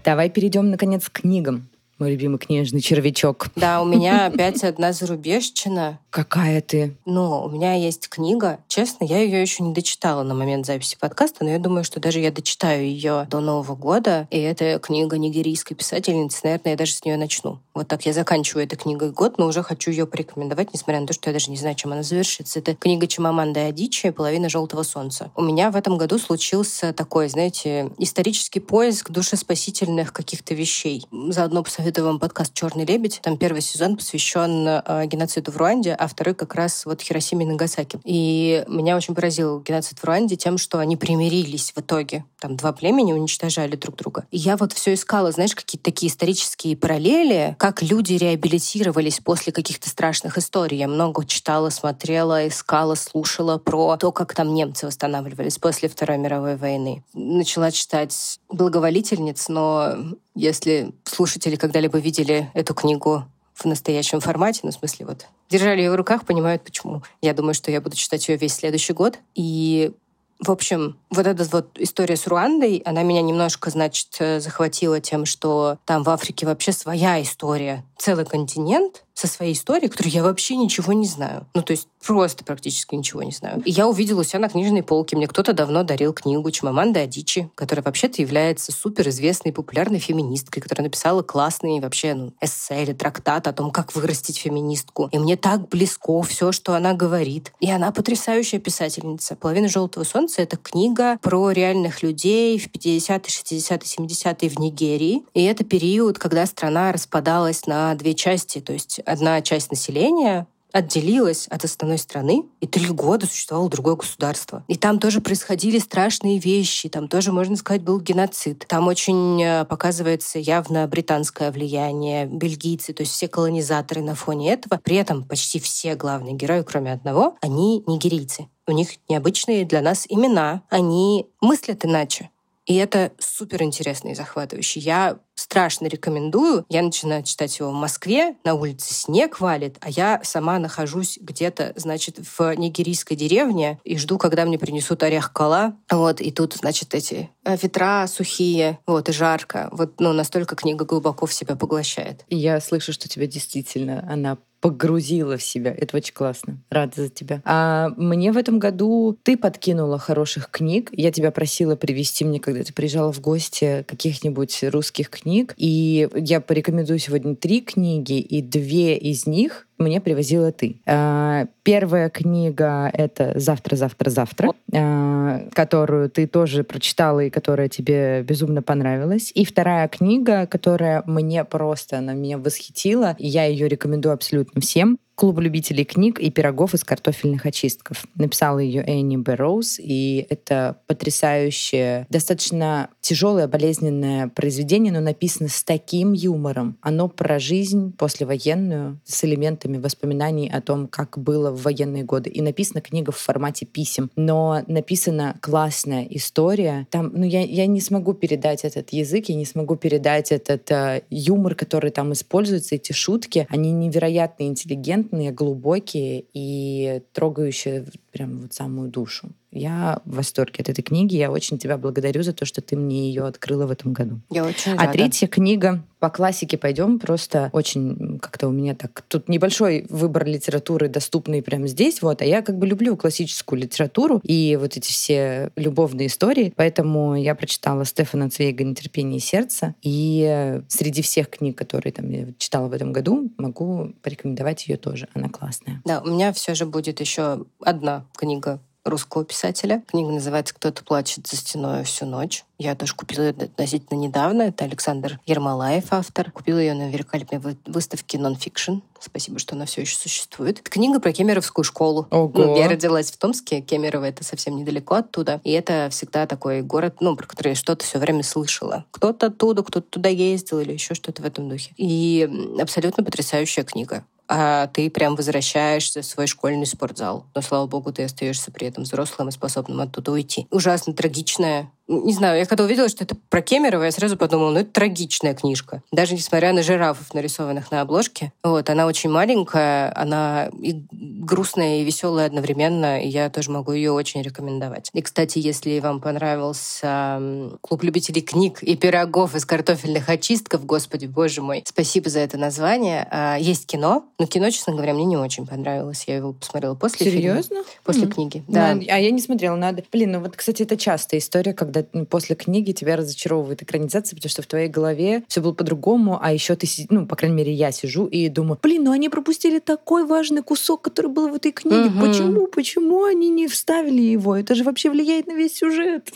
Давай 0.04 0.32
перейдем, 0.32 0.72
наконец, 0.72 1.10
к 1.10 1.22
книгам 1.22 1.70
мой 2.00 2.12
любимый 2.12 2.38
книжный 2.38 2.82
червячок. 2.82 3.48
Да, 3.56 3.82
у 3.82 3.86
меня 3.86 4.26
опять 4.28 4.64
одна 4.64 4.94
зарубежчина. 4.94 6.00
Какая 6.18 6.62
ты? 6.62 6.98
Ну, 7.06 7.44
у 7.44 7.50
меня 7.50 7.76
есть 7.76 8.10
книга. 8.10 8.58
Честно, 8.68 9.06
я 9.06 9.20
ее 9.20 9.40
еще 9.40 9.62
не 9.62 9.72
дочитала 9.72 10.24
на 10.24 10.34
момент 10.34 10.66
записи 10.66 10.98
подкаста, 11.00 11.44
но 11.44 11.52
я 11.52 11.60
думаю, 11.60 11.84
что 11.84 12.00
даже 12.00 12.20
я 12.20 12.32
дочитаю 12.32 12.88
ее 12.88 13.28
до 13.30 13.40
Нового 13.40 13.76
года. 13.76 14.28
И 14.32 14.40
это 14.40 14.80
книга 14.80 15.20
нигерийской 15.20 15.78
писательницы. 15.78 16.40
Наверное, 16.44 16.72
я 16.72 16.76
даже 16.76 16.94
с 16.94 17.06
нее 17.06 17.18
начну. 17.18 17.60
Вот 17.76 17.88
так 17.88 18.08
я 18.08 18.14
заканчиваю 18.14 18.66
этой 18.66 18.78
книгой 18.78 19.12
год, 19.12 19.38
но 19.38 19.46
уже 19.46 19.62
хочу 19.62 19.92
ее 19.92 20.08
порекомендовать, 20.08 20.74
несмотря 20.74 21.02
на 21.02 21.06
то, 21.06 21.14
что 21.14 21.30
я 21.30 21.34
даже 21.34 21.52
не 21.52 21.58
знаю, 21.58 21.76
чем 21.76 21.92
она 21.92 22.02
завершится. 22.02 22.58
Это 22.58 22.74
книга 22.74 23.06
Чимаманды 23.06 23.60
Адичи 23.60 24.10
«Половина 24.10 24.50
желтого 24.50 24.82
солнца». 24.82 25.30
У 25.36 25.44
меня 25.44 25.70
в 25.70 25.76
этом 25.76 26.00
году 26.00 26.18
случился 26.18 26.94
такой, 26.94 27.30
знаете, 27.30 27.92
исторический 28.00 28.60
поиск 28.60 29.12
душеспасительных 29.12 30.12
каких-то 30.14 30.56
вещей. 30.56 31.06
Заодно 31.12 31.62
посоветую 31.62 32.08
вам 32.08 32.18
подкаст 32.18 32.56
«Черный 32.56 32.86
лебедь». 32.86 33.20
Там 33.22 33.38
первый 33.38 33.62
сезон 33.62 33.98
посвящен 33.98 34.68
э, 34.68 35.06
геноциду 35.06 35.52
в 35.52 35.58
Руанде, 35.58 35.94
а 35.94 36.07
второй 36.08 36.34
как 36.34 36.56
раз 36.56 36.86
вот 36.86 37.02
Хиросиме 37.02 37.46
и 37.46 37.50
Нагасаки. 37.50 38.00
И 38.04 38.64
меня 38.68 38.96
очень 38.96 39.16
поразил 39.16 39.62
геноцид 39.62 40.00
в 40.00 40.04
Руанде 40.04 40.36
тем, 40.36 40.58
что 40.58 40.80
они 40.80 40.98
примирились 40.98 41.72
в 41.76 41.80
итоге. 41.80 42.26
Там 42.40 42.56
два 42.56 42.72
племени 42.72 43.14
уничтожали 43.14 43.76
друг 43.76 43.96
друга. 43.96 44.26
И 44.32 44.38
я 44.38 44.58
вот 44.58 44.74
все 44.74 44.94
искала, 44.94 45.32
знаешь, 45.32 45.56
какие-то 45.56 45.86
такие 45.86 46.12
исторические 46.12 46.78
параллели, 46.78 47.56
как 47.60 47.82
люди 47.82 48.14
реабилитировались 48.14 49.20
после 49.20 49.52
каких-то 49.52 49.90
страшных 49.90 50.38
историй. 50.38 50.78
Я 50.78 50.88
много 50.88 51.26
читала, 51.26 51.70
смотрела, 51.70 52.48
искала, 52.48 52.96
слушала 52.96 53.58
про 53.58 53.98
то, 53.98 54.12
как 54.12 54.34
там 54.34 54.54
немцы 54.54 54.86
восстанавливались 54.86 55.58
после 55.58 55.90
Второй 55.90 56.18
мировой 56.18 56.56
войны. 56.56 57.04
Начала 57.14 57.72
читать 57.72 58.40
«Благоволительниц», 58.50 59.50
но 59.50 59.96
если 60.36 60.94
слушатели 61.04 61.56
когда-либо 61.56 61.98
видели 61.98 62.52
эту 62.54 62.74
книгу 62.74 63.26
в 63.58 63.66
настоящем 63.66 64.20
формате, 64.20 64.62
ну, 64.64 64.72
в 64.72 64.74
смысле, 64.74 65.08
вот, 65.08 65.26
держали 65.50 65.82
ее 65.82 65.92
в 65.92 65.96
руках, 65.96 66.26
понимают, 66.26 66.64
почему. 66.64 67.02
Я 67.22 67.34
думаю, 67.34 67.54
что 67.54 67.72
я 67.72 67.82
буду 67.82 67.96
читать 67.96 68.28
ее 68.30 68.38
весь 68.38 68.54
следующий 68.54 68.94
год. 68.94 69.20
И 69.36 69.92
в 70.40 70.52
общем, 70.52 70.98
вот 71.10 71.26
эта 71.26 71.44
вот 71.46 71.80
история 71.80 72.16
с 72.16 72.28
Руандой, 72.28 72.84
она 72.86 73.02
меня 73.02 73.24
немножко, 73.24 73.72
значит, 73.72 74.16
э, 74.20 74.40
захватила 74.40 75.00
тем, 75.00 75.26
что 75.26 75.80
там 75.86 76.04
в 76.04 76.10
Африке 76.10 76.46
вообще 76.46 76.72
своя 76.72 77.20
история, 77.22 77.84
целый 77.98 78.26
континент, 78.26 79.04
со 79.18 79.26
своей 79.26 79.54
историей, 79.54 79.90
которой 79.90 80.10
я 80.10 80.22
вообще 80.22 80.56
ничего 80.56 80.94
не 80.94 81.08
знаю. 81.08 81.48
Ну, 81.56 81.64
то 81.64 81.72
есть 81.72 81.88
просто 82.06 82.46
практически 82.46 82.94
ничего 82.94 83.24
не 83.24 83.32
знаю. 83.32 83.64
И 83.66 83.72
я 83.72 83.88
увидела 83.88 84.22
у 84.22 84.24
себя 84.24 84.38
на 84.38 84.48
книжной 84.48 84.84
полке. 84.84 85.16
Мне 85.16 85.28
кто-то 85.28 85.54
давно 85.54 85.82
дарил 85.82 86.14
книгу 86.14 86.52
Чимаманда 86.52 87.02
Адичи, 87.02 87.50
которая 87.56 87.84
вообще-то 87.84 88.22
является 88.22 88.72
суперизвестной 88.72 89.54
популярной 89.54 89.98
феминисткой, 89.98 90.62
которая 90.62 90.86
написала 90.86 91.24
классный 91.24 91.80
вообще 91.80 92.14
ну, 92.14 92.34
эссе 92.42 92.84
или 92.84 92.94
трактат 92.94 93.48
о 93.48 93.54
том, 93.54 93.72
как 93.72 93.96
вырастить 93.96 94.38
феминистку. 94.38 95.10
И 95.12 95.18
мне 95.18 95.36
так 95.36 95.68
близко 95.68 96.22
все, 96.22 96.52
что 96.52 96.76
она 96.76 96.94
говорит. 96.94 97.54
И 97.60 97.72
она 97.72 97.92
потрясающая 97.92 98.60
писательница. 98.60 99.36
«Половина 99.36 99.68
желтого 99.68 100.04
солнца»— 100.04 100.42
это 100.44 100.58
книга 100.58 101.18
про 101.24 101.50
реальных 101.50 102.04
людей 102.04 102.60
в 102.60 102.68
50-е, 102.68 103.20
60-е, 103.20 104.08
70-е 104.08 104.50
в 104.50 104.60
Нигерии. 104.60 105.24
И 105.34 105.44
это 105.44 105.64
период, 105.64 106.20
когда 106.20 106.46
страна 106.46 106.92
распадалась 106.92 107.66
на 107.66 107.96
две 107.96 108.14
части. 108.14 108.62
То 108.62 108.74
есть 108.74 109.02
одна 109.08 109.42
часть 109.42 109.72
населения 109.72 110.48
отделилась 110.72 111.48
от 111.48 111.64
основной 111.64 111.98
страны 111.98 112.44
и 112.60 112.68
три 112.68 112.88
года 112.88 113.26
существовало 113.26 113.70
другое 113.70 113.96
государство. 113.96 114.64
И 114.68 114.76
там 114.76 115.00
тоже 115.00 115.22
происходили 115.22 115.80
страшные 115.80 116.40
вещи, 116.40 116.90
там 116.90 117.08
тоже, 117.08 117.32
можно 117.32 117.56
сказать, 117.56 117.82
был 117.82 118.00
геноцид. 118.00 118.66
Там 118.68 118.88
очень 118.88 119.42
э, 119.42 119.66
показывается 119.66 120.40
явно 120.40 120.88
британское 120.88 121.52
влияние, 121.52 122.26
бельгийцы, 122.26 122.94
то 122.94 123.02
есть 123.02 123.14
все 123.14 123.28
колонизаторы 123.28 124.02
на 124.02 124.16
фоне 124.16 124.54
этого. 124.54 124.80
При 124.84 124.98
этом 124.98 125.24
почти 125.24 125.60
все 125.60 125.96
главные 125.96 126.36
герои, 126.36 126.62
кроме 126.64 126.92
одного, 126.94 127.36
они 127.42 127.84
нигерийцы. 127.88 128.48
У 128.68 128.72
них 128.72 128.90
необычные 129.10 129.66
для 129.66 129.82
нас 129.82 130.06
имена, 130.08 130.64
они 130.70 131.28
мыслят 131.42 131.86
иначе. 131.86 132.30
И 132.66 132.76
это 132.76 133.14
супер 133.18 133.64
интересно 133.64 134.10
и 134.10 134.16
захватывающе. 134.16 134.82
Я 134.82 135.20
страшно 135.48 135.88
рекомендую. 135.88 136.66
Я 136.70 136.82
начинаю 136.82 137.24
читать 137.24 137.58
его 137.58 137.72
в 137.72 137.74
Москве, 137.74 138.36
на 138.44 138.54
улице 138.54 138.94
снег 138.94 139.40
валит, 139.40 139.78
а 139.80 139.90
я 139.90 140.20
сама 140.24 140.60
нахожусь 140.60 141.18
где-то, 141.22 141.74
значит, 141.76 142.18
в 142.20 142.54
нигерийской 142.56 143.16
деревне 143.16 143.80
и 143.86 143.98
жду, 143.98 144.18
когда 144.18 144.46
мне 144.46 144.60
принесут 144.60 145.04
орех 145.04 145.32
кола. 145.32 145.76
Вот, 145.90 146.20
и 146.20 146.32
тут, 146.32 146.56
значит, 146.56 146.94
эти 146.94 147.30
э, 147.46 147.56
ветра 147.62 148.08
сухие, 148.08 148.80
вот, 148.86 149.08
и 149.08 149.14
жарко. 149.14 149.70
Вот, 149.72 150.00
ну, 150.00 150.12
настолько 150.12 150.56
книга 150.56 150.84
глубоко 150.84 151.26
в 151.26 151.34
себя 151.34 151.56
поглощает. 151.56 152.26
Я 152.30 152.60
слышу, 152.60 152.92
что 152.92 153.08
тебя 153.08 153.26
действительно 153.26 154.06
она 154.10 154.38
погрузила 154.60 155.38
в 155.38 155.44
себя. 155.44 155.74
Это 155.76 155.98
очень 155.98 156.14
классно. 156.14 156.58
Рада 156.70 157.04
за 157.04 157.10
тебя. 157.10 157.42
А 157.46 157.90
мне 157.98 158.32
в 158.32 158.38
этом 158.38 158.60
году 158.60 159.18
ты 159.24 159.38
подкинула 159.38 160.00
хороших 160.00 160.50
книг. 160.50 160.90
Я 160.92 161.12
тебя 161.12 161.32
просила 161.32 161.76
привести 161.76 162.26
мне, 162.26 162.40
когда 162.40 162.64
ты 162.64 162.74
приезжала 162.74 163.14
в 163.14 163.22
гости, 163.22 163.86
каких-нибудь 163.88 164.64
русских 164.64 165.10
книг. 165.10 165.54
И 165.58 166.10
я 166.16 166.42
порекомендую 166.42 167.00
сегодня 167.00 167.36
три 167.36 167.62
книги, 167.62 168.20
и 168.20 168.42
две 168.42 168.98
из 168.98 169.28
них 169.28 169.67
мне 169.78 170.02
привозила 170.02 170.52
ты. 170.52 170.82
А, 170.86 171.48
первая 171.64 172.10
книга— 172.10 172.90
это 172.94 173.34
«Завтра, 173.36 173.76
завтра, 173.76 174.10
завтра», 174.10 174.54
а, 174.74 175.42
которую 175.54 176.10
ты 176.10 176.28
тоже 176.28 176.64
прочитала 176.64 177.22
и 177.22 177.30
которая 177.30 177.70
тебе 177.70 178.24
безумно 178.24 178.62
понравилась. 178.62 179.32
И 179.36 179.46
вторая 179.46 179.88
книга, 179.88 180.48
которая 180.48 181.04
мне 181.06 181.44
просто, 181.44 182.00
она 182.00 182.14
меня 182.14 182.38
восхитила, 182.38 183.16
и 183.20 183.28
я 183.28 183.46
ее 183.46 183.68
рекомендую 183.68 184.14
абсолютно 184.14 184.62
всем. 184.62 185.00
Клуб 185.18 185.40
любителей 185.40 185.84
книг 185.84 186.20
и 186.20 186.30
пирогов 186.30 186.76
из 186.76 186.84
картофельных 186.84 187.48
очистков. 187.48 188.06
Написала 188.14 188.60
ее 188.60 188.84
Энни 188.84 189.18
Бэрроуз, 189.18 189.80
и 189.80 190.28
это 190.30 190.78
потрясающее, 190.86 192.06
достаточно 192.12 192.90
тяжелое, 193.02 193.48
болезненное 193.48 194.28
произведение, 194.28 194.94
но 194.94 195.00
написано 195.00 195.50
с 195.50 195.64
таким 195.64 196.14
юмором. 196.14 196.78
Оно 196.82 197.08
про 197.08 197.40
жизнь 197.40 197.94
послевоенную, 197.98 199.00
с 199.06 199.24
элементами 199.24 199.80
воспоминаний 199.80 200.52
о 200.52 200.62
том, 200.62 200.88
как 200.88 201.18
было 201.18 201.50
в 201.50 201.64
военные 201.64 202.04
годы. 202.04 202.30
И 202.30 202.44
написана 202.44 202.82
книга 202.82 203.12
в 203.12 203.18
формате 203.18 203.66
писем. 203.66 204.12
Но 204.16 204.62
написана 204.68 205.36
классная 205.42 206.06
история. 206.12 206.86
Там, 206.92 207.12
ну, 207.16 207.26
я, 207.26 207.42
я 207.42 207.66
не 207.66 207.82
смогу 207.82 208.14
передать 208.14 208.66
этот 208.66 208.92
язык, 208.92 209.30
я 209.30 209.36
не 209.36 209.46
смогу 209.46 209.78
передать 209.78 210.32
этот 210.32 210.70
э, 210.70 211.02
юмор, 211.10 211.56
который 211.56 211.90
там 211.90 212.14
используется, 212.14 212.76
эти 212.76 212.92
шутки. 212.92 213.48
Они 213.50 213.72
невероятно 213.72 214.44
интеллигентны, 214.44 215.07
интеллигентные, 215.08 215.32
глубокие 215.32 216.26
и 216.34 217.02
трогающие 217.14 217.86
прям 218.12 218.42
вот 218.42 218.54
самую 218.54 218.90
душу. 218.90 219.30
Я 219.52 220.02
в 220.06 220.16
восторге 220.16 220.58
от 220.60 220.70
этой 220.70 220.82
книги. 220.82 221.16
Я 221.16 221.32
очень 221.32 221.58
тебя 221.58 221.78
благодарю 221.78 222.24
за 222.24 222.34
то, 222.34 222.46
что 222.46 222.62
ты 222.62 222.76
мне 222.76 223.08
ее 223.08 223.26
открыла 223.26 223.66
в 223.66 223.72
этом 223.72 223.94
году. 223.94 224.20
Я 224.30 224.46
очень 224.46 224.74
а 224.74 224.78
рада. 224.78 224.90
А 224.90 224.94
третья 224.94 225.28
книга 225.28 225.84
по 226.00 226.10
классике 226.10 226.58
пойдем. 226.58 227.00
Просто 227.00 227.50
очень 227.54 228.20
как-то 228.20 228.50
у 228.50 228.52
меня 228.52 228.76
так... 228.76 229.04
Тут 229.08 229.30
небольшой 229.30 229.86
выбор 229.90 230.26
литературы, 230.26 230.90
доступный 230.90 231.42
прямо 231.42 231.68
здесь. 231.68 232.02
Вот. 232.02 232.22
А 232.22 232.26
я 232.26 232.42
как 232.42 232.58
бы 232.58 232.68
люблю 232.68 232.96
классическую 232.98 233.62
литературу 233.62 234.20
и 234.24 234.58
вот 234.60 234.78
эти 234.78 234.92
все 234.92 235.52
любовные 235.56 236.08
истории. 236.08 236.54
Поэтому 236.56 237.16
я 237.16 237.34
прочитала 237.34 237.86
Стефана 237.86 238.30
Цвейга 238.30 238.64
«Нетерпение 238.64 239.20
сердца». 239.20 239.76
И 239.82 240.62
среди 240.68 241.02
всех 241.02 241.30
книг, 241.30 241.58
которые 241.58 241.94
там 241.94 242.10
я 242.10 242.28
читала 242.38 242.68
в 242.68 242.74
этом 242.74 242.92
году, 242.92 243.32
могу 243.38 243.94
порекомендовать 244.04 244.68
ее 244.68 244.78
тоже. 244.78 245.08
Она 245.14 245.30
классная. 245.30 245.82
Да, 245.86 246.02
у 246.02 246.10
меня 246.10 246.34
все 246.34 246.54
же 246.54 246.66
будет 246.66 247.00
еще 247.00 247.46
одна 247.62 248.06
книга 248.16 248.60
русского 248.90 249.26
писателя. 249.26 249.84
Книга 249.88 250.12
называется 250.12 250.54
«Кто-то 250.54 250.84
плачет 250.84 251.28
за 251.28 251.36
стеной 251.36 251.84
всю 251.84 252.06
ночь». 252.06 252.44
Я 252.60 252.76
тоже 252.76 252.96
купила 252.96 253.24
ее 253.24 253.30
относительно 253.30 253.98
недавно. 253.98 254.44
Это 254.44 254.66
Александр 254.66 255.20
Ермолаев, 255.28 255.86
автор. 255.92 256.32
Купила 256.32 256.58
ее 256.58 256.74
на 256.74 256.90
великолепной 256.90 257.56
выставке 257.66 258.18
«Нонфикшн». 258.18 258.80
Спасибо, 259.00 259.38
что 259.38 259.56
она 259.56 259.66
все 259.66 259.82
еще 259.82 259.96
существует. 259.96 260.60
Это 260.60 260.70
книга 260.70 261.00
про 261.00 261.12
Кемеровскую 261.12 261.64
школу. 261.64 262.08
Ого. 262.10 262.32
Ну, 262.34 262.58
я 262.58 262.68
родилась 262.68 263.12
в 263.12 263.18
Томске, 263.18 263.62
Кемерово 263.62 264.06
это 264.06 264.24
совсем 264.24 264.56
недалеко 264.58 264.96
оттуда. 264.96 265.40
И 265.44 265.52
это 265.52 265.90
всегда 265.92 266.26
такой 266.26 266.64
город, 266.64 266.96
ну, 267.00 267.16
про 267.16 267.28
который 267.28 267.50
я 267.50 267.56
что-то 267.56 267.86
все 267.86 268.00
время 268.00 268.24
слышала. 268.24 268.86
Кто-то 268.92 269.28
оттуда, 269.28 269.62
кто-то 269.64 269.88
туда 269.88 270.10
ездил 270.10 270.60
или 270.60 270.74
еще 270.74 270.96
что-то 270.96 271.22
в 271.22 271.26
этом 271.26 271.48
духе. 271.48 271.74
И 271.78 272.28
абсолютно 272.60 273.04
потрясающая 273.04 273.64
книга 273.64 274.04
а 274.28 274.68
ты 274.68 274.90
прям 274.90 275.16
возвращаешься 275.16 276.02
в 276.02 276.06
свой 276.06 276.28
школьный 276.28 276.66
спортзал. 276.66 277.26
Но, 277.36 277.42
слава 277.42 277.68
богу, 277.68 277.92
ты 277.92 278.04
остаешься 278.04 278.52
при 278.52 278.68
этом 278.68 278.84
взрослым 278.84 279.30
и 279.30 279.32
способным 279.32 279.82
оттуда 279.82 280.12
уйти. 280.12 280.48
Ужасно 280.52 280.94
трагичная 280.94 281.72
не 281.88 282.14
знаю, 282.14 282.38
я 282.38 282.46
когда 282.46 282.66
увидела, 282.66 282.90
что 282.90 283.04
это 283.04 283.16
про 283.30 283.42
Кемерово, 283.42 283.84
я 283.84 283.92
сразу 283.92 284.18
подумала, 284.18 284.52
ну 284.52 284.60
это 284.60 284.72
трагичная 284.72 285.34
книжка. 285.34 285.82
Даже 285.92 286.14
несмотря 286.14 286.52
на 286.52 286.62
жирафов, 286.62 287.14
нарисованных 287.14 287.72
на 287.72 287.82
обложке. 287.82 288.34
Вот, 288.44 288.70
она 288.70 288.86
очень 288.86 289.10
маленькая, 289.10 289.94
она 289.96 290.50
и 290.62 290.84
грустная, 291.28 291.82
и 291.82 291.84
веселая 291.84 292.26
одновременно, 292.26 293.02
и 293.02 293.08
я 293.08 293.30
тоже 293.30 293.52
могу 293.52 293.72
ее 293.74 293.92
очень 293.92 294.22
рекомендовать. 294.22 294.90
И, 294.94 295.02
кстати, 295.02 295.38
если 295.38 295.80
вам 295.80 296.02
понравился 296.02 297.22
клуб 297.62 297.84
любителей 297.84 298.22
книг 298.22 298.64
и 298.64 298.76
пирогов 298.76 299.36
из 299.36 299.46
картофельных 299.46 300.10
очистков, 300.10 300.66
господи, 300.66 301.06
боже 301.06 301.42
мой, 301.42 301.64
спасибо 301.66 302.10
за 302.10 302.20
это 302.20 302.38
название. 302.38 303.08
А, 303.12 303.38
есть 303.38 303.68
кино, 303.68 304.06
но 304.18 304.26
кино, 304.26 304.50
честно 304.50 304.74
говоря, 304.74 304.94
мне 304.94 305.06
не 305.06 305.18
очень 305.18 305.46
понравилось. 305.46 306.06
Я 306.08 306.16
его 306.18 306.34
посмотрела 306.34 306.74
после 306.74 307.12
Серьезно? 307.12 307.42
фильма. 307.44 307.64
После 307.84 308.04
mm-hmm. 308.04 308.12
книги, 308.12 308.44
да. 308.48 308.74
Но, 308.74 308.82
а 308.90 309.00
я 309.00 309.12
не 309.12 309.22
смотрела, 309.22 309.56
надо. 309.56 309.84
Блин, 309.92 310.14
ну 310.14 310.22
вот, 310.22 310.36
кстати, 310.36 310.64
это 310.64 310.76
частая 310.76 311.20
история, 311.20 311.54
когда 311.54 311.68
когда 311.68 312.06
после 312.06 312.36
книги 312.36 312.72
тебя 312.72 312.96
разочаровывает 312.96 313.62
экранизация, 313.62 314.16
потому 314.16 314.30
что 314.30 314.42
в 314.42 314.48
твоей 314.48 314.70
голове 314.70 315.24
все 315.28 315.42
было 315.42 315.54
по-другому, 315.54 316.20
а 316.22 316.32
еще 316.34 316.56
ты, 316.56 316.68
ну, 316.90 317.06
по 317.06 317.16
крайней 317.16 317.38
мере, 317.38 317.54
я 317.54 317.72
сижу 317.72 318.06
и 318.06 318.30
думаю, 318.30 318.58
блин, 318.62 318.86
ну 318.86 318.92
они 318.92 319.10
пропустили 319.10 319.60
такой 319.60 320.06
важный 320.06 320.42
кусок, 320.42 320.82
который 320.82 321.12
был 321.18 321.30
в 321.30 321.34
этой 321.34 321.52
книге. 321.52 321.90
Угу. 321.90 322.00
Почему? 322.00 322.48
Почему 322.48 323.04
они 323.04 323.30
не 323.30 323.48
вставили 323.48 324.02
его? 324.02 324.36
Это 324.36 324.54
же 324.54 324.64
вообще 324.64 324.92
влияет 324.92 325.26
на 325.26 325.34
весь 325.34 325.58
сюжет. 325.58 326.14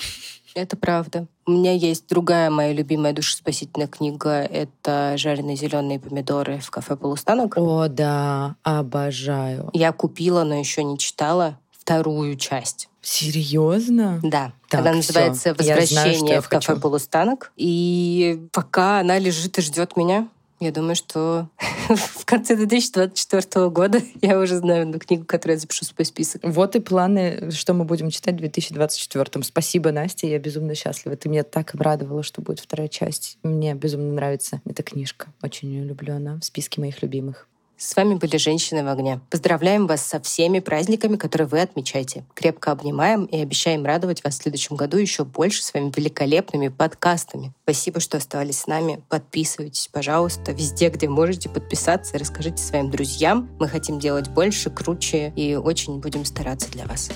Это 0.53 0.77
правда. 0.77 1.27
У 1.47 1.51
меня 1.51 1.73
есть 1.73 2.07
другая 2.07 2.51
моя 2.51 2.71
любимая 2.71 3.13
душеспасительная 3.13 3.87
книга. 3.87 4.29
Это 4.43 5.15
«Жареные 5.17 5.55
зеленые 5.55 5.99
помидоры 5.99 6.59
в 6.59 6.69
кафе 6.69 6.95
«Полустанок». 6.95 7.57
О, 7.57 7.87
да, 7.87 8.55
обожаю. 8.61 9.69
Я 9.73 9.91
купила, 9.91 10.43
но 10.43 10.55
еще 10.55 10.83
не 10.83 10.99
читала 10.99 11.57
вторую 11.71 12.35
часть. 12.35 12.89
Серьезно? 13.01 14.19
Да. 14.21 14.53
Так, 14.69 14.81
она 14.81 14.93
называется 14.93 15.55
«Возвращение 15.57 16.17
знаю, 16.19 16.41
в 16.43 16.49
кафе 16.49 16.67
хочу. 16.73 16.81
«Полустанок». 16.81 17.51
И 17.55 18.47
пока 18.51 18.99
она 18.99 19.17
лежит 19.17 19.57
и 19.57 19.61
ждет 19.61 19.97
меня, 19.97 20.27
я 20.61 20.71
думаю, 20.71 20.95
что 20.95 21.49
в 21.89 22.23
конце 22.25 22.55
2024 22.55 23.69
года 23.69 23.99
я 24.21 24.39
уже 24.39 24.57
знаю 24.57 24.83
одну 24.83 24.99
книгу, 24.99 25.25
которую 25.25 25.55
я 25.55 25.59
запишу 25.59 25.85
в 25.85 25.89
свой 25.89 26.05
список. 26.05 26.41
Вот 26.43 26.75
и 26.75 26.79
планы, 26.79 27.49
что 27.51 27.73
мы 27.73 27.83
будем 27.83 28.11
читать 28.11 28.35
в 28.35 28.37
2024. 28.37 29.43
Спасибо, 29.43 29.91
Настя, 29.91 30.27
я 30.27 30.37
безумно 30.37 30.75
счастлива. 30.75 31.17
Ты 31.17 31.29
меня 31.29 31.43
так 31.43 31.73
обрадовала, 31.73 32.21
что 32.21 32.41
будет 32.41 32.59
вторая 32.59 32.87
часть. 32.87 33.39
Мне 33.43 33.73
безумно 33.73 34.13
нравится 34.13 34.61
эта 34.65 34.83
книжка. 34.83 35.33
Очень 35.41 35.69
ее 35.69 35.83
люблю, 35.83 36.15
она 36.15 36.39
в 36.39 36.45
списке 36.45 36.79
моих 36.79 37.01
любимых. 37.01 37.47
С 37.83 37.95
вами 37.95 38.13
были 38.13 38.37
«Женщины 38.37 38.83
в 38.83 38.87
огне». 38.89 39.21
Поздравляем 39.31 39.87
вас 39.87 40.05
со 40.05 40.19
всеми 40.19 40.59
праздниками, 40.59 41.15
которые 41.15 41.47
вы 41.47 41.61
отмечаете. 41.61 42.23
Крепко 42.35 42.71
обнимаем 42.71 43.25
и 43.25 43.41
обещаем 43.41 43.85
радовать 43.85 44.23
вас 44.23 44.37
в 44.37 44.43
следующем 44.43 44.75
году 44.75 44.97
еще 44.97 45.23
больше 45.23 45.63
своими 45.63 45.91
великолепными 45.95 46.67
подкастами. 46.67 47.53
Спасибо, 47.63 47.99
что 47.99 48.17
оставались 48.17 48.59
с 48.59 48.67
нами. 48.67 49.01
Подписывайтесь, 49.09 49.89
пожалуйста, 49.91 50.51
везде, 50.51 50.89
где 50.89 51.09
можете 51.09 51.49
подписаться. 51.49 52.19
Расскажите 52.19 52.61
своим 52.61 52.91
друзьям. 52.91 53.49
Мы 53.59 53.67
хотим 53.67 53.97
делать 53.97 54.29
больше, 54.29 54.69
круче 54.69 55.33
и 55.35 55.55
очень 55.55 55.99
будем 56.01 56.23
стараться 56.23 56.69
для 56.69 56.85
вас. 56.85 57.09